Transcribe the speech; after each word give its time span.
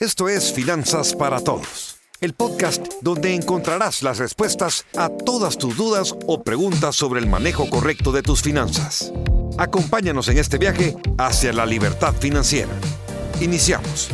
Esto 0.00 0.28
es 0.28 0.52
Finanzas 0.52 1.12
para 1.12 1.40
Todos, 1.40 1.96
el 2.20 2.32
podcast 2.32 2.86
donde 3.02 3.34
encontrarás 3.34 4.04
las 4.04 4.18
respuestas 4.18 4.84
a 4.96 5.08
todas 5.08 5.58
tus 5.58 5.76
dudas 5.76 6.14
o 6.28 6.44
preguntas 6.44 6.94
sobre 6.94 7.18
el 7.18 7.26
manejo 7.26 7.68
correcto 7.68 8.12
de 8.12 8.22
tus 8.22 8.40
finanzas. 8.40 9.12
Acompáñanos 9.58 10.28
en 10.28 10.38
este 10.38 10.56
viaje 10.56 10.94
hacia 11.18 11.52
la 11.52 11.66
libertad 11.66 12.14
financiera. 12.14 12.70
Iniciamos. 13.40 14.08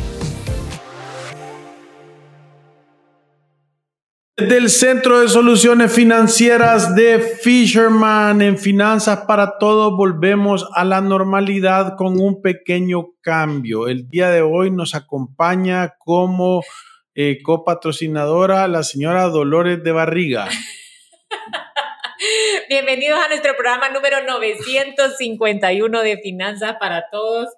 Del 4.37 4.69
Centro 4.69 5.21
de 5.21 5.29
Soluciones 5.29 5.93
Financieras 5.93 6.97
de 6.97 7.21
Fisherman 7.21 8.43
en 8.43 8.59
Finanzas 8.59 9.21
para 9.29 9.59
Todos 9.59 9.97
volvemos 9.97 10.69
a 10.75 10.85
la 10.85 11.01
normalidad 11.01 11.95
con 11.97 12.21
un 12.21 12.43
pequeño 12.43 13.13
cambio. 13.21 13.87
El 13.87 14.09
día 14.09 14.31
de 14.31 14.43
hoy 14.43 14.73
nos 14.73 14.97
acompaña 14.97 15.95
como 15.99 16.65
eh, 17.15 17.43
copatrocinadora 17.45 18.67
la 18.67 18.83
señora 18.83 19.29
Dolores 19.29 19.85
de 19.85 19.93
Barriga. 19.93 20.49
Bienvenidos 22.69 23.21
a 23.25 23.29
nuestro 23.29 23.55
programa 23.55 23.89
número 23.91 24.17
951 24.27 26.03
de 26.03 26.19
Finanzas 26.19 26.75
para 26.81 27.09
Todos. 27.09 27.51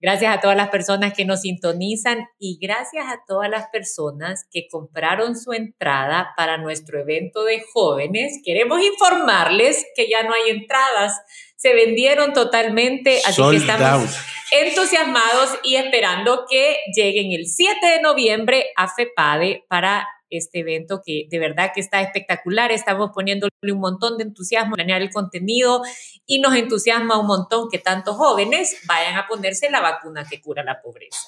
Gracias 0.00 0.36
a 0.36 0.40
todas 0.40 0.56
las 0.56 0.68
personas 0.68 1.12
que 1.12 1.24
nos 1.24 1.40
sintonizan 1.40 2.28
y 2.38 2.58
gracias 2.60 3.06
a 3.06 3.20
todas 3.26 3.50
las 3.50 3.66
personas 3.68 4.46
que 4.50 4.68
compraron 4.70 5.36
su 5.36 5.52
entrada 5.52 6.34
para 6.36 6.56
nuestro 6.56 7.00
evento 7.00 7.42
de 7.44 7.64
jóvenes. 7.72 8.40
Queremos 8.44 8.80
informarles 8.80 9.84
que 9.96 10.08
ya 10.08 10.22
no 10.22 10.32
hay 10.34 10.50
entradas, 10.50 11.20
se 11.56 11.74
vendieron 11.74 12.32
totalmente, 12.32 13.20
así 13.26 13.42
que 13.50 13.56
estamos 13.56 14.16
entusiasmados 14.52 15.58
y 15.64 15.74
esperando 15.76 16.44
que 16.48 16.76
lleguen 16.94 17.32
el 17.32 17.46
7 17.46 17.84
de 17.84 18.00
noviembre 18.00 18.66
a 18.76 18.88
FEPADE 18.88 19.64
para 19.68 20.06
este 20.30 20.60
evento 20.60 21.00
que 21.04 21.26
de 21.30 21.38
verdad 21.38 21.72
que 21.74 21.80
está 21.80 22.00
espectacular. 22.00 22.72
Estamos 22.72 23.10
poniéndole 23.14 23.50
un 23.72 23.80
montón 23.80 24.18
de 24.18 24.24
entusiasmo 24.24 24.74
a 24.74 24.76
planear 24.76 25.02
el 25.02 25.10
contenido 25.10 25.82
y 26.26 26.40
nos 26.40 26.54
entusiasma 26.54 27.18
un 27.18 27.26
montón 27.26 27.68
que 27.70 27.78
tantos 27.78 28.16
jóvenes 28.16 28.76
vayan 28.86 29.16
a 29.16 29.26
ponerse 29.26 29.70
la 29.70 29.80
vacuna 29.80 30.26
que 30.28 30.40
cura 30.40 30.62
la 30.62 30.80
pobreza. 30.80 31.18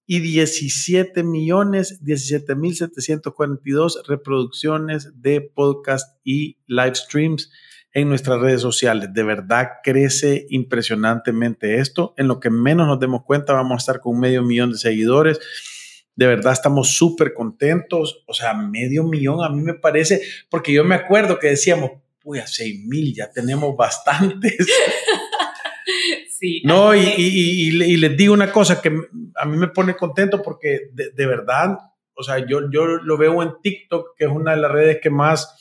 y 0.09 0.22
17 0.22 1.22
millones, 1.23 2.02
17.742 2.02 4.08
reproducciones 4.08 5.22
de 5.22 5.41
podcast 5.41 6.17
y 6.23 6.59
live 6.66 6.95
streams 6.95 7.52
en 7.92 8.08
nuestras 8.08 8.39
redes 8.39 8.61
sociales. 8.61 9.09
De 9.14 9.23
verdad 9.23 9.67
crece 9.83 10.45
impresionantemente 10.49 11.80
esto. 11.80 12.14
En 12.15 12.30
lo 12.30 12.39
que 12.39 12.49
menos 12.49 12.87
nos 12.87 13.02
demos 13.02 13.26
cuenta, 13.26 13.52
vamos 13.52 13.73
a 13.73 13.80
estar 13.80 13.99
con 13.99 14.17
medio 14.17 14.43
millón 14.43 14.71
de 14.71 14.77
seguidores. 14.77 15.42
De 16.15 16.26
verdad 16.26 16.54
estamos 16.54 16.95
súper 16.95 17.33
contentos. 17.33 18.23
O 18.27 18.33
sea, 18.33 18.54
medio 18.54 19.04
millón 19.04 19.43
a 19.43 19.49
mí 19.49 19.61
me 19.61 19.73
parece, 19.73 20.21
porque 20.49 20.71
yo 20.71 20.86
me 20.86 20.95
acuerdo 20.95 21.37
que 21.37 21.48
decíamos, 21.48 21.92
uy, 22.23 22.39
a 22.39 22.48
6 22.48 22.86
mil 22.86 23.14
ya 23.14 23.30
tenemos 23.30 23.76
bastantes. 23.76 24.55
Sí. 26.39 26.61
No, 26.65 26.93
y, 26.93 27.15
y 27.17 27.98
les 27.98 28.15
digo 28.15 28.31
una 28.31 28.52
cosa 28.52 28.80
que 28.80 28.92
a 29.39 29.45
mí 29.45 29.58
me 29.58 29.67
pone 29.70 29.95
contento 29.95 30.42
porque 30.42 30.89
de, 30.93 31.11
de 31.11 31.25
verdad, 31.25 31.77
o 32.15 32.23
sea, 32.23 32.39
yo, 32.39 32.70
yo 32.71 32.86
lo 32.86 33.17
veo 33.17 33.42
en 33.43 33.52
TikTok, 33.61 34.15
que 34.17 34.25
es 34.25 34.31
una 34.31 34.52
de 34.55 34.61
las 34.61 34.71
redes 34.71 34.99
que 35.02 35.09
más 35.09 35.55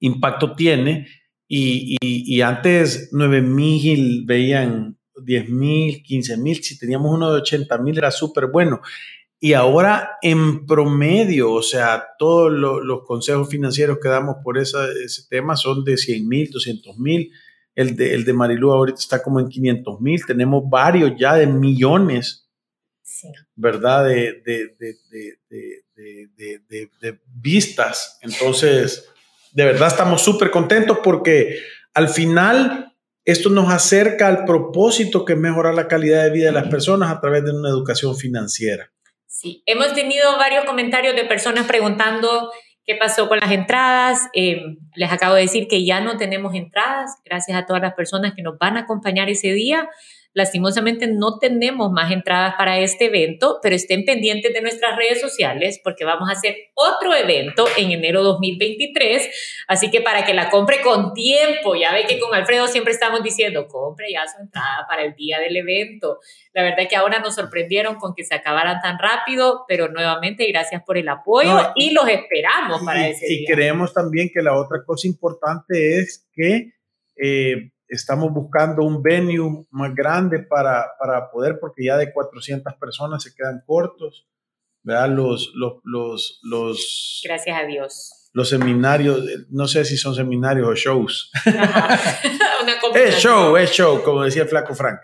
impacto 0.00 0.54
tiene, 0.54 1.06
y, 1.46 1.96
y- 2.00 2.36
y 2.36 2.40
antes 2.40 3.10
9 3.12 3.42
mil 3.42 4.24
veían 4.26 4.98
10 5.22 5.48
mil, 5.48 6.02
15 6.02 6.36
mil, 6.36 6.62
si 6.62 6.78
teníamos 6.78 7.12
uno 7.14 7.30
de 7.32 7.40
80 7.40 7.78
mil 7.78 7.96
era 7.96 8.10
súper 8.10 8.46
bueno. 8.48 8.80
Y 9.40 9.52
ahora 9.52 10.12
en 10.22 10.66
promedio, 10.66 11.52
o 11.52 11.62
sea, 11.62 12.04
todos 12.18 12.50
lo- 12.50 12.80
los 12.82 13.02
consejos 13.04 13.48
financieros 13.48 13.98
que 14.02 14.08
damos 14.08 14.36
por 14.42 14.58
esa- 14.58 14.88
ese 15.04 15.22
tema 15.28 15.54
son 15.56 15.84
de 15.84 15.96
100 15.98 16.26
mil, 16.26 16.50
200 16.50 16.98
mil. 16.98 17.30
El 17.74 17.94
de, 17.96 18.14
el 18.14 18.24
de 18.24 18.32
Marilú 18.32 18.72
ahorita 18.72 18.98
está 19.00 19.22
como 19.22 19.40
en 19.40 19.48
500 19.48 20.00
mil. 20.00 20.24
Tenemos 20.26 20.62
varios 20.68 21.12
ya 21.18 21.34
de 21.34 21.46
millones, 21.46 22.43
sí. 23.14 23.28
¿verdad? 23.54 24.04
De, 24.04 24.42
de, 24.44 24.74
de, 25.96 26.88
de, 27.00 27.18
vistas. 27.26 28.18
Entonces, 28.22 29.08
de 29.52 29.64
verdad 29.64 29.88
estamos 29.88 30.22
súper 30.22 30.50
contentos 30.50 30.98
porque 31.02 31.60
al 31.94 32.08
final 32.08 32.92
esto 33.24 33.48
nos 33.48 33.72
acerca 33.72 34.28
al 34.28 34.44
propósito 34.44 35.24
que 35.24 35.34
es 35.34 35.38
mejorar 35.38 35.74
la 35.74 35.88
calidad 35.88 36.24
de 36.24 36.30
vida 36.30 36.46
de 36.46 36.52
las 36.52 36.68
personas 36.68 37.10
a 37.10 37.20
través 37.20 37.44
de 37.44 37.52
una 37.52 37.68
educación 37.68 38.16
financiera. 38.16 38.90
Sí, 39.26 39.62
hemos 39.66 39.94
tenido 39.94 40.36
varios 40.36 40.64
comentarios 40.64 41.16
de 41.16 41.24
personas 41.24 41.66
preguntando 41.66 42.52
qué 42.84 42.96
pasó 42.96 43.28
con 43.28 43.38
las 43.40 43.50
entradas. 43.50 44.28
Eh, 44.34 44.62
les 44.94 45.10
acabo 45.10 45.34
de 45.34 45.42
decir 45.42 45.68
que 45.68 45.84
ya 45.84 46.00
no 46.00 46.16
tenemos 46.16 46.54
entradas, 46.54 47.16
gracias 47.24 47.56
a 47.56 47.66
todas 47.66 47.82
las 47.82 47.94
personas 47.94 48.34
que 48.34 48.42
nos 48.42 48.58
van 48.58 48.76
a 48.76 48.80
acompañar 48.80 49.30
ese 49.30 49.52
día. 49.52 49.88
Lastimosamente 50.34 51.06
no 51.06 51.38
tenemos 51.38 51.92
más 51.92 52.10
entradas 52.10 52.54
para 52.58 52.80
este 52.80 53.06
evento, 53.06 53.60
pero 53.62 53.76
estén 53.76 54.04
pendientes 54.04 54.52
de 54.52 54.60
nuestras 54.62 54.96
redes 54.96 55.20
sociales 55.20 55.80
porque 55.82 56.04
vamos 56.04 56.28
a 56.28 56.32
hacer 56.32 56.56
otro 56.74 57.14
evento 57.14 57.66
en 57.78 57.92
enero 57.92 58.24
2023. 58.24 59.30
Así 59.68 59.92
que 59.92 60.00
para 60.00 60.24
que 60.24 60.34
la 60.34 60.50
compre 60.50 60.80
con 60.82 61.14
tiempo, 61.14 61.76
ya 61.76 61.92
ve 61.92 62.06
que 62.06 62.18
con 62.18 62.34
Alfredo 62.34 62.66
siempre 62.66 62.92
estamos 62.92 63.22
diciendo, 63.22 63.68
compre 63.68 64.12
ya 64.12 64.26
su 64.26 64.42
entrada 64.42 64.84
para 64.88 65.04
el 65.04 65.14
día 65.14 65.38
del 65.38 65.56
evento. 65.56 66.18
La 66.52 66.64
verdad 66.64 66.88
que 66.88 66.96
ahora 66.96 67.20
nos 67.20 67.36
sorprendieron 67.36 67.94
con 67.94 68.12
que 68.14 68.24
se 68.24 68.34
acabaran 68.34 68.80
tan 68.80 68.98
rápido, 68.98 69.64
pero 69.68 69.88
nuevamente 69.88 70.46
gracias 70.46 70.82
por 70.84 70.98
el 70.98 71.08
apoyo 71.08 71.54
No, 71.54 71.72
y 71.76 71.92
los 71.92 72.08
esperamos 72.08 72.82
para 72.84 73.08
y, 73.08 73.12
ese 73.12 73.32
y 73.32 73.38
día. 73.38 73.54
creemos 73.54 73.94
también 73.94 74.30
que 74.34 74.42
la 74.42 74.58
otra 74.58 74.84
cosa 74.84 75.06
importante 75.06 76.00
es 76.00 76.28
que 76.34 76.72
eh, 77.16 77.70
estamos 77.88 78.32
buscando 78.32 78.82
un 78.82 79.02
venue 79.02 79.66
más 79.70 79.94
grande 79.94 80.40
para, 80.40 80.92
para 80.98 81.30
poder, 81.30 81.58
porque 81.60 81.84
ya 81.84 81.96
de 81.96 82.12
400 82.12 82.74
personas 82.74 83.22
se 83.22 83.34
quedan 83.34 83.62
cortos, 83.66 84.26
¿verdad? 84.82 85.08
Los, 85.10 85.52
los, 85.54 85.74
los, 85.84 86.40
los, 86.42 87.22
Gracias 87.24 87.58
a 87.58 87.64
Dios. 87.64 88.30
los 88.32 88.48
seminarios, 88.48 89.18
eh, 89.28 89.46
no 89.50 89.66
sé 89.66 89.84
si 89.84 89.96
son 89.96 90.14
seminarios 90.14 90.66
o 90.66 90.74
shows. 90.74 91.30
Una 91.46 92.74
Es 92.94 93.18
show, 93.18 93.56
es 93.56 93.70
show, 93.70 94.02
como 94.02 94.22
decía 94.22 94.42
el 94.42 94.48
flaco 94.48 94.74
Frank. 94.74 95.00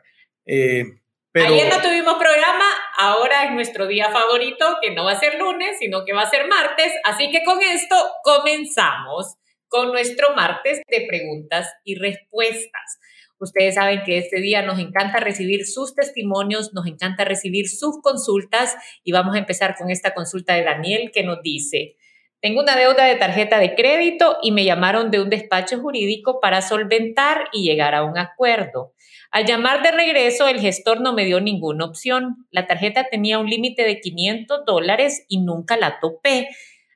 Eh, 0.46 0.84
pero, 1.32 1.54
Ayer 1.54 1.72
no 1.72 1.80
tuvimos 1.80 2.14
programa, 2.14 2.64
ahora 2.98 3.44
es 3.44 3.52
nuestro 3.52 3.86
día 3.86 4.10
favorito, 4.10 4.78
que 4.82 4.92
no 4.94 5.04
va 5.04 5.12
a 5.12 5.20
ser 5.20 5.38
lunes, 5.38 5.76
sino 5.78 6.04
que 6.04 6.12
va 6.12 6.22
a 6.22 6.30
ser 6.30 6.48
martes. 6.48 6.92
Así 7.04 7.30
que 7.30 7.44
con 7.44 7.62
esto 7.62 7.94
comenzamos 8.24 9.36
con 9.70 9.92
nuestro 9.92 10.34
martes 10.34 10.82
de 10.88 11.06
preguntas 11.08 11.72
y 11.84 11.94
respuestas. 11.94 12.98
Ustedes 13.38 13.76
saben 13.76 14.02
que 14.04 14.18
este 14.18 14.40
día 14.40 14.60
nos 14.60 14.78
encanta 14.78 15.20
recibir 15.20 15.64
sus 15.64 15.94
testimonios, 15.94 16.74
nos 16.74 16.86
encanta 16.86 17.24
recibir 17.24 17.70
sus 17.70 18.02
consultas 18.02 18.76
y 19.02 19.12
vamos 19.12 19.34
a 19.34 19.38
empezar 19.38 19.76
con 19.78 19.88
esta 19.88 20.12
consulta 20.12 20.54
de 20.54 20.64
Daniel 20.64 21.10
que 21.14 21.22
nos 21.22 21.40
dice, 21.40 21.96
tengo 22.42 22.62
una 22.62 22.74
deuda 22.74 23.04
de 23.04 23.16
tarjeta 23.16 23.58
de 23.58 23.74
crédito 23.74 24.38
y 24.42 24.50
me 24.50 24.64
llamaron 24.64 25.10
de 25.10 25.20
un 25.20 25.28
despacho 25.28 25.78
jurídico 25.78 26.40
para 26.40 26.62
solventar 26.62 27.44
y 27.52 27.64
llegar 27.64 27.94
a 27.94 28.02
un 28.02 28.16
acuerdo. 28.16 28.94
Al 29.30 29.44
llamar 29.44 29.82
de 29.82 29.92
regreso, 29.92 30.48
el 30.48 30.58
gestor 30.58 31.02
no 31.02 31.12
me 31.12 31.26
dio 31.26 31.40
ninguna 31.40 31.84
opción. 31.84 32.46
La 32.50 32.66
tarjeta 32.66 33.08
tenía 33.10 33.38
un 33.38 33.48
límite 33.48 33.82
de 33.82 34.00
500 34.00 34.64
dólares 34.66 35.26
y 35.28 35.42
nunca 35.42 35.76
la 35.76 36.00
topé. 36.00 36.48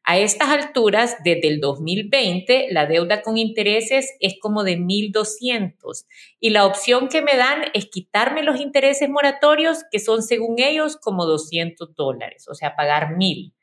A 0.06 0.18
estas 0.18 0.50
alturas, 0.50 1.16
desde 1.24 1.48
el 1.48 1.60
2020, 1.60 2.66
la 2.70 2.84
deuda 2.84 3.22
con 3.22 3.38
intereses 3.38 4.14
es 4.20 4.34
como 4.38 4.62
de 4.62 4.76
1.200 4.76 6.04
y 6.40 6.50
la 6.50 6.66
opción 6.66 7.08
que 7.08 7.22
me 7.22 7.36
dan 7.36 7.64
es 7.72 7.86
quitarme 7.86 8.42
los 8.42 8.60
intereses 8.60 9.08
moratorios, 9.08 9.78
que 9.90 9.98
son 9.98 10.22
según 10.22 10.58
ellos 10.58 10.98
como 10.98 11.24
200 11.24 11.94
dólares, 11.96 12.46
o 12.50 12.54
sea, 12.54 12.76
pagar 12.76 13.14
1.000. 13.16 13.54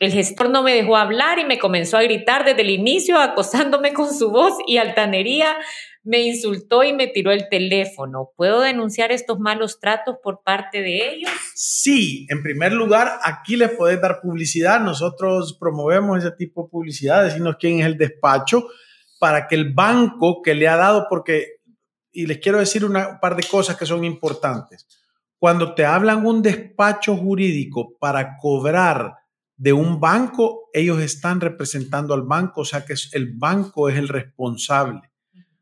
El 0.00 0.12
gestor 0.12 0.50
no 0.50 0.62
me 0.62 0.74
dejó 0.74 0.96
hablar 0.96 1.38
y 1.38 1.44
me 1.44 1.58
comenzó 1.58 1.96
a 1.96 2.02
gritar 2.02 2.44
desde 2.44 2.60
el 2.60 2.70
inicio, 2.70 3.18
acosándome 3.18 3.94
con 3.94 4.14
su 4.14 4.30
voz 4.30 4.54
y 4.66 4.76
altanería 4.76 5.56
me 6.02 6.20
insultó 6.20 6.84
y 6.84 6.92
me 6.92 7.06
tiró 7.06 7.30
el 7.32 7.48
teléfono. 7.48 8.30
¿Puedo 8.36 8.60
denunciar 8.60 9.12
estos 9.12 9.38
malos 9.38 9.80
tratos 9.80 10.16
por 10.22 10.42
parte 10.42 10.80
de 10.80 11.10
ellos? 11.10 11.30
Sí, 11.54 12.26
en 12.30 12.42
primer 12.42 12.72
lugar, 12.72 13.18
aquí 13.22 13.56
les 13.56 13.70
podés 13.70 14.00
dar 14.00 14.20
publicidad. 14.20 14.80
Nosotros 14.80 15.56
promovemos 15.58 16.18
ese 16.18 16.32
tipo 16.32 16.64
de 16.64 16.68
publicidad, 16.70 17.24
decirnos 17.24 17.56
quién 17.58 17.80
es 17.80 17.86
el 17.86 17.98
despacho 17.98 18.68
para 19.18 19.46
que 19.48 19.56
el 19.56 19.74
banco 19.74 20.42
que 20.42 20.54
le 20.54 20.68
ha 20.68 20.76
dado, 20.76 21.06
porque, 21.10 21.60
y 22.12 22.26
les 22.26 22.38
quiero 22.38 22.58
decir 22.58 22.84
un 22.84 22.96
par 23.20 23.36
de 23.36 23.42
cosas 23.42 23.76
que 23.76 23.86
son 23.86 24.04
importantes. 24.04 24.86
Cuando 25.38 25.74
te 25.74 25.84
hablan 25.84 26.26
un 26.26 26.42
despacho 26.42 27.16
jurídico 27.16 27.96
para 28.00 28.36
cobrar 28.38 29.14
de 29.56 29.72
un 29.72 30.00
banco, 30.00 30.68
ellos 30.72 31.00
están 31.00 31.40
representando 31.40 32.14
al 32.14 32.22
banco, 32.22 32.62
o 32.62 32.64
sea 32.64 32.84
que 32.84 32.94
el 33.12 33.34
banco 33.36 33.88
es 33.88 33.96
el 33.96 34.08
responsable. 34.08 35.07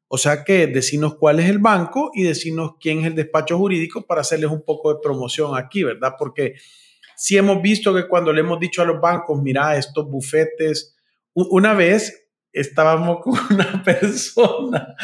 O 0.08 0.19
sea 0.19 0.44
que 0.44 0.67
decirnos 0.67 1.17
cuál 1.17 1.41
es 1.41 1.50
el 1.50 1.58
banco 1.58 2.11
y 2.14 2.23
decirnos 2.23 2.73
quién 2.81 3.00
es 3.00 3.06
el 3.06 3.14
despacho 3.14 3.58
jurídico 3.58 4.06
para 4.06 4.20
hacerles 4.20 4.50
un 4.50 4.64
poco 4.64 4.94
de 4.94 5.00
promoción 5.03 5.56
aquí, 5.56 5.82
¿verdad? 5.82 6.14
Porque 6.19 6.55
sí 7.17 7.37
hemos 7.37 7.61
visto 7.61 7.94
que 7.94 8.06
cuando 8.06 8.32
le 8.32 8.41
hemos 8.41 8.61
dicho 8.61 8.82
a 8.82 8.85
los 8.85 9.00
bancos, 9.00 9.41
mira, 9.43 9.76
estos 9.76 10.08
bufetes, 10.08 10.97
una 11.35 11.75
vez 11.75 12.29
estábamos 12.53 13.19
con 13.23 13.35
una 13.50 13.82
persona 13.82 14.94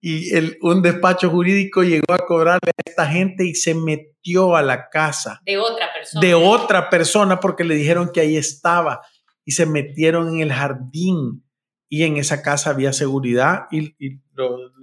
y 0.00 0.34
el, 0.34 0.58
un 0.62 0.82
despacho 0.82 1.30
jurídico 1.30 1.82
llegó 1.82 2.14
a 2.14 2.18
cobrarle 2.18 2.70
a 2.70 2.82
esta 2.88 3.06
gente 3.06 3.44
y 3.44 3.54
se 3.54 3.74
metió 3.74 4.54
a 4.54 4.62
la 4.62 4.88
casa. 4.88 5.40
De 5.44 5.58
otra 5.58 5.92
persona. 5.92 6.20
De 6.20 6.34
otra 6.34 6.90
persona 6.90 7.40
porque 7.40 7.64
le 7.64 7.74
dijeron 7.74 8.10
que 8.12 8.20
ahí 8.20 8.36
estaba 8.36 9.02
y 9.44 9.52
se 9.52 9.66
metieron 9.66 10.34
en 10.34 10.40
el 10.40 10.52
jardín 10.52 11.44
y 11.88 12.04
en 12.04 12.18
esa 12.18 12.42
casa 12.42 12.70
había 12.70 12.92
seguridad 12.92 13.66
y, 13.70 13.94
y 13.98 14.20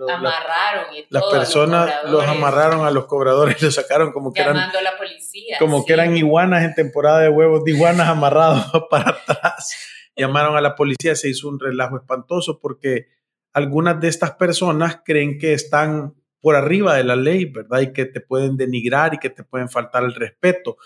amarraron 0.09 0.95
y 0.95 1.05
las 1.09 1.23
personas 1.31 1.91
los, 2.09 2.23
amarraron 2.25 2.85
a 2.85 2.91
los 2.91 3.05
cobradores 3.05 3.61
y 3.61 3.65
los 3.65 3.75
sacaron 3.75 4.11
como 4.11 4.33
que 4.33 4.41
eran 4.41 4.55
la 4.55 4.97
policía, 4.97 5.57
como 5.59 5.85
que 5.85 5.93
eran 5.93 6.17
iguanas 6.17 6.63
en 6.63 6.73
temporada 6.73 7.19
de 7.19 7.29
huevos 7.29 7.63
de 7.63 7.71
iguanas 7.71 8.07
amarrados 8.07 8.65
para 8.89 9.11
atrás. 9.11 9.75
Llamaron 10.15 10.57
a 10.57 10.61
la 10.61 10.75
policía 10.75 11.15
se 11.15 11.29
hizo 11.29 11.47
un 11.47 11.59
relajo 11.59 11.97
espantoso 11.97 12.59
porque 12.59 13.07
algunas 13.53 13.99
de 14.01 14.07
estas 14.07 14.31
personas 14.31 15.01
creen 15.05 15.37
que 15.37 15.53
están 15.53 16.15
por 16.41 16.55
arriba 16.55 16.95
de 16.95 17.03
la 17.03 17.15
ley 17.15 17.45
verdad 17.45 17.81
y 17.81 17.93
que 17.93 18.05
te 18.05 18.21
pueden 18.21 18.57
denigrar 18.57 19.13
y 19.13 19.17
que 19.19 19.29
te 19.29 19.43
pueden 19.43 19.69
faltar 19.69 20.03
el 20.03 20.15
respeto. 20.15 20.77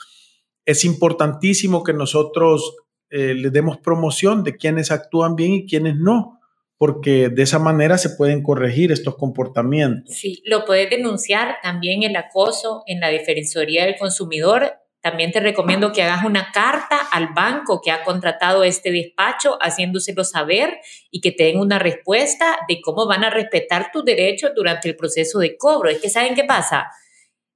Es 0.65 0.83
importantísimo 0.83 1.83
que 1.83 1.94
nosotros 1.94 2.75
eh, 3.11 3.33
le 3.33 3.50
demos 3.50 3.77
promoción 3.77 4.44
de 4.44 4.56
quienes 4.56 4.91
actúan 4.91 5.35
bien 5.35 5.53
y 5.53 5.65
quienes 5.65 5.95
no, 5.95 6.39
porque 6.77 7.29
de 7.29 7.44
esa 7.44 7.59
manera 7.59 7.97
se 7.97 8.11
pueden 8.11 8.44
corregir 8.44 8.91
estos 8.91 9.17
comportamientos. 9.17 10.15
Sí, 10.15 10.41
lo 10.45 10.63
puedes 10.65 10.89
denunciar 10.89 11.57
también 11.61 12.03
el 12.03 12.15
acoso 12.15 12.83
en 12.85 13.00
la 13.00 13.09
Defensoría 13.09 13.85
del 13.85 13.97
Consumidor. 13.97 14.73
También 15.01 15.31
te 15.31 15.39
recomiendo 15.39 15.91
que 15.91 16.03
hagas 16.03 16.23
una 16.23 16.51
carta 16.53 17.00
al 17.11 17.33
banco 17.33 17.81
que 17.81 17.91
ha 17.91 18.03
contratado 18.03 18.63
este 18.63 18.91
despacho, 18.91 19.57
haciéndoselo 19.59 20.23
saber 20.23 20.77
y 21.09 21.21
que 21.21 21.31
te 21.31 21.45
den 21.45 21.59
una 21.59 21.79
respuesta 21.79 22.59
de 22.67 22.79
cómo 22.81 23.07
van 23.07 23.23
a 23.23 23.29
respetar 23.29 23.91
tus 23.91 24.05
derechos 24.05 24.51
durante 24.55 24.88
el 24.88 24.95
proceso 24.95 25.39
de 25.39 25.57
cobro. 25.57 25.89
Es 25.89 26.00
que, 26.00 26.09
¿saben 26.09 26.35
qué 26.35 26.44
pasa? 26.44 26.91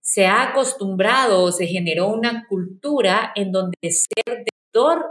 Se 0.01 0.25
ha 0.25 0.49
acostumbrado, 0.49 1.51
se 1.51 1.67
generó 1.67 2.07
una 2.07 2.45
cultura 2.49 3.31
en 3.35 3.51
donde 3.51 3.77
ser 3.91 4.45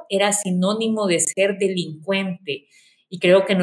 era 0.09 0.33
sinónimo 0.33 1.07
de 1.07 1.21
ser 1.21 1.59
delincuente. 1.59 2.67
Y 3.09 3.19
creo 3.19 3.45
que 3.45 3.63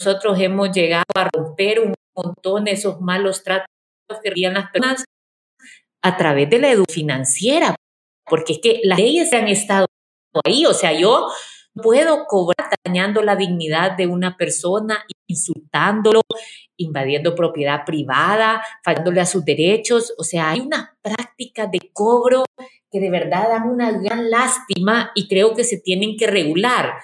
nosotros 0.00 0.38
hemos 0.40 0.70
llegado 0.72 1.04
a 1.14 1.28
romper 1.32 1.80
un 1.80 1.94
montón 2.14 2.64
de 2.64 2.72
esos 2.72 3.00
malos 3.00 3.42
tratos 3.42 3.66
que 4.08 4.30
tenían 4.30 4.54
las 4.54 4.70
personas 4.70 5.04
a 6.02 6.16
través 6.16 6.48
de 6.50 6.58
la 6.58 6.70
educación 6.70 6.94
financiera, 6.94 7.74
porque 8.24 8.54
es 8.54 8.58
que 8.62 8.80
las 8.84 8.98
leyes 8.98 9.32
han 9.32 9.48
estado 9.48 9.86
ahí, 10.44 10.66
o 10.66 10.74
sea, 10.74 10.92
yo 10.92 11.28
puedo 11.74 12.26
cobrar 12.26 12.70
dañando 12.84 13.22
la 13.22 13.36
dignidad 13.36 13.96
de 13.96 14.06
una 14.06 14.36
persona, 14.36 15.04
insultándolo, 15.26 16.22
invadiendo 16.76 17.34
propiedad 17.34 17.84
privada, 17.84 18.62
faltándole 18.84 19.20
a 19.20 19.26
sus 19.26 19.44
derechos, 19.44 20.14
o 20.18 20.24
sea, 20.24 20.50
hay 20.50 20.60
una 20.60 20.96
práctica 21.02 21.66
de 21.66 21.90
cobro 21.92 22.44
que 22.90 23.00
de 23.00 23.10
verdad 23.10 23.48
dan 23.48 23.68
una 23.68 23.92
gran 23.92 24.30
lástima 24.30 25.12
y 25.14 25.28
creo 25.28 25.54
que 25.54 25.64
se 25.64 25.78
tienen 25.78 26.16
que 26.16 26.26
regular. 26.26 26.94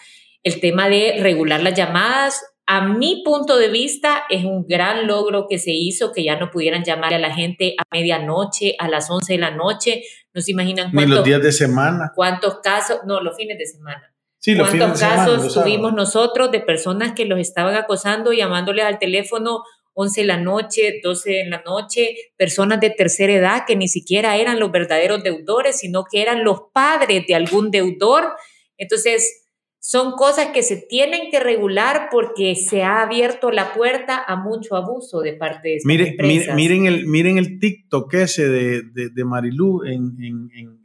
El 0.42 0.60
tema 0.60 0.88
de 0.88 1.19
regular 1.20 1.62
las 1.62 1.74
llamadas, 1.74 2.44
a 2.66 2.86
mi 2.86 3.22
punto 3.24 3.56
de 3.56 3.69
vista, 3.69 4.24
es 4.30 4.44
un 4.44 4.66
gran 4.66 5.06
logro 5.06 5.46
que 5.48 5.58
se 5.58 5.72
hizo, 5.72 6.12
que 6.12 6.25
ya 6.25 6.38
no 6.38 6.50
pudieran 6.50 6.84
llamar 6.84 7.12
a 7.12 7.18
la 7.18 7.34
gente 7.34 7.75
a 7.78 7.82
medianoche, 7.90 8.76
a 8.78 8.88
las 8.88 9.10
11 9.10 9.32
de 9.32 9.38
la 9.38 9.50
noche. 9.50 10.02
No 10.32 10.40
se 10.40 10.52
imaginan 10.52 10.92
cuántos... 10.92 11.10
Ni 11.10 11.16
los 11.16 11.25
días 11.25 11.42
de 11.42 11.52
semana. 11.52 12.12
¿Cuántos 12.14 12.60
casos? 12.60 13.00
No, 13.04 13.20
los 13.20 13.36
fines 13.36 13.58
de 13.58 13.66
semana. 13.66 14.12
Sí, 14.42 14.56
los 14.56 14.70
¿Cuántos 14.70 14.98
casos 14.98 15.54
tuvimos 15.54 15.94
nosotros 15.94 16.50
de 16.50 16.58
personas 16.58 17.12
que 17.12 17.26
los 17.26 17.38
estaban 17.38 17.76
acosando, 17.76 18.32
llamándoles 18.32 18.84
al 18.84 18.98
teléfono 18.98 19.62
11 19.94 20.22
de 20.22 20.26
la 20.26 20.36
noche, 20.36 21.00
12 21.00 21.30
de 21.30 21.44
la 21.46 21.62
noche, 21.64 22.16
personas 22.36 22.80
de 22.80 22.90
tercera 22.90 23.32
edad 23.32 23.64
que 23.68 23.76
ni 23.76 23.86
siquiera 23.86 24.36
eran 24.36 24.58
los 24.58 24.72
verdaderos 24.72 25.22
deudores, 25.22 25.78
sino 25.78 26.02
que 26.10 26.22
eran 26.22 26.42
los 26.42 26.62
padres 26.72 27.24
de 27.28 27.36
algún 27.36 27.70
deudor. 27.70 28.32
Entonces, 28.78 29.42
son 29.78 30.12
cosas 30.12 30.48
que 30.48 30.64
se 30.64 30.76
tienen 30.76 31.30
que 31.30 31.38
regular 31.38 32.08
porque 32.10 32.56
se 32.56 32.82
ha 32.82 33.02
abierto 33.02 33.52
la 33.52 33.72
puerta 33.74 34.24
a 34.26 34.34
mucho 34.34 34.74
abuso 34.74 35.20
de 35.20 35.34
parte 35.34 35.68
de 35.68 35.76
estas 35.76 35.86
miren, 35.86 36.16
Miren, 36.56 36.86
el, 36.86 37.06
miren 37.06 37.38
el 37.38 37.60
TikTok 37.60 38.14
ese 38.14 38.48
de, 38.48 38.82
de, 38.92 39.24
Marilú 39.24 39.84
en, 39.84 40.16
en, 40.20 40.50
en, 40.54 40.81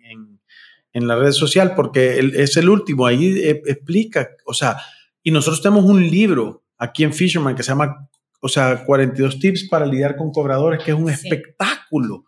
en, 0.94 1.07
la 1.07 1.16
red 1.16 1.31
social, 1.31 1.75
porque 1.75 2.19
es 2.36 2.57
el 2.57 2.69
último, 2.69 3.06
ahí 3.06 3.39
e, 3.39 3.62
explica, 3.66 4.30
o 4.45 4.54
sea, 4.54 4.78
y 5.22 5.31
nosotros 5.31 5.62
tenemos 5.62 5.86
un 5.86 6.01
libro 6.01 6.63
aquí 6.78 7.04
en 7.04 7.13
Fisherman 7.13 7.56
que 7.56 7.63
se 7.63 7.69
llama 7.69 8.10
o 8.39 8.48
sea, 8.48 8.84
42 8.86 9.39
tips 9.39 9.68
para 9.69 9.86
lidiar 9.86 10.16
con 10.16 10.31
cobradores, 10.31 10.84
que 10.84 10.92
es 10.92 10.98
un 10.98 11.10
espectáculo. 11.10 12.25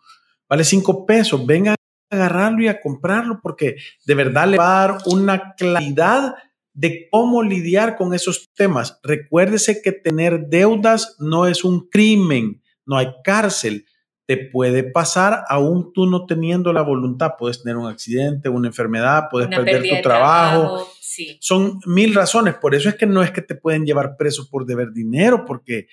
Vale 0.48 0.64
5 0.64 1.06
pesos. 1.06 1.46
Vengan 1.46 1.76
a 2.10 2.14
agarrarlo 2.14 2.62
y 2.62 2.68
a 2.68 2.80
comprarlo 2.80 3.40
porque 3.42 3.76
de 4.04 4.14
verdad 4.14 4.48
le 4.48 4.58
va 4.58 4.82
a 4.82 4.88
dar 4.88 4.98
una 5.06 5.54
claridad 5.54 6.34
de 6.72 7.08
cómo 7.10 7.42
lidiar 7.42 7.96
con 7.96 8.14
esos 8.14 8.48
temas. 8.54 8.98
Recuérdese 9.02 9.82
que 9.82 9.92
tener 9.92 10.46
deudas 10.48 11.16
no 11.18 11.46
es 11.46 11.64
un 11.64 11.88
crimen, 11.88 12.62
no 12.84 12.96
hay 12.96 13.08
cárcel. 13.22 13.86
Te 14.30 14.36
puede 14.36 14.84
pasar 14.84 15.44
aún 15.48 15.92
tú 15.92 16.06
no 16.06 16.24
teniendo 16.26 16.72
la 16.72 16.82
voluntad. 16.82 17.32
Puedes 17.36 17.62
tener 17.62 17.76
un 17.76 17.88
accidente, 17.88 18.48
una 18.48 18.68
enfermedad, 18.68 19.24
puedes 19.30 19.48
perder 19.48 19.82
tu 19.82 20.02
trabajo 20.02 20.86
son 21.40 21.80
mil 21.86 22.14
razones. 22.14 22.54
Por 22.54 22.74
eso 22.74 22.88
es 22.88 22.94
que 22.94 23.06
no 23.06 23.22
es 23.22 23.30
que 23.30 23.42
te 23.42 23.54
pueden 23.54 23.84
llevar 23.84 24.16
preso 24.16 24.48
por 24.50 24.66
deber 24.66 24.92
dinero, 24.92 25.44
porque 25.44 25.88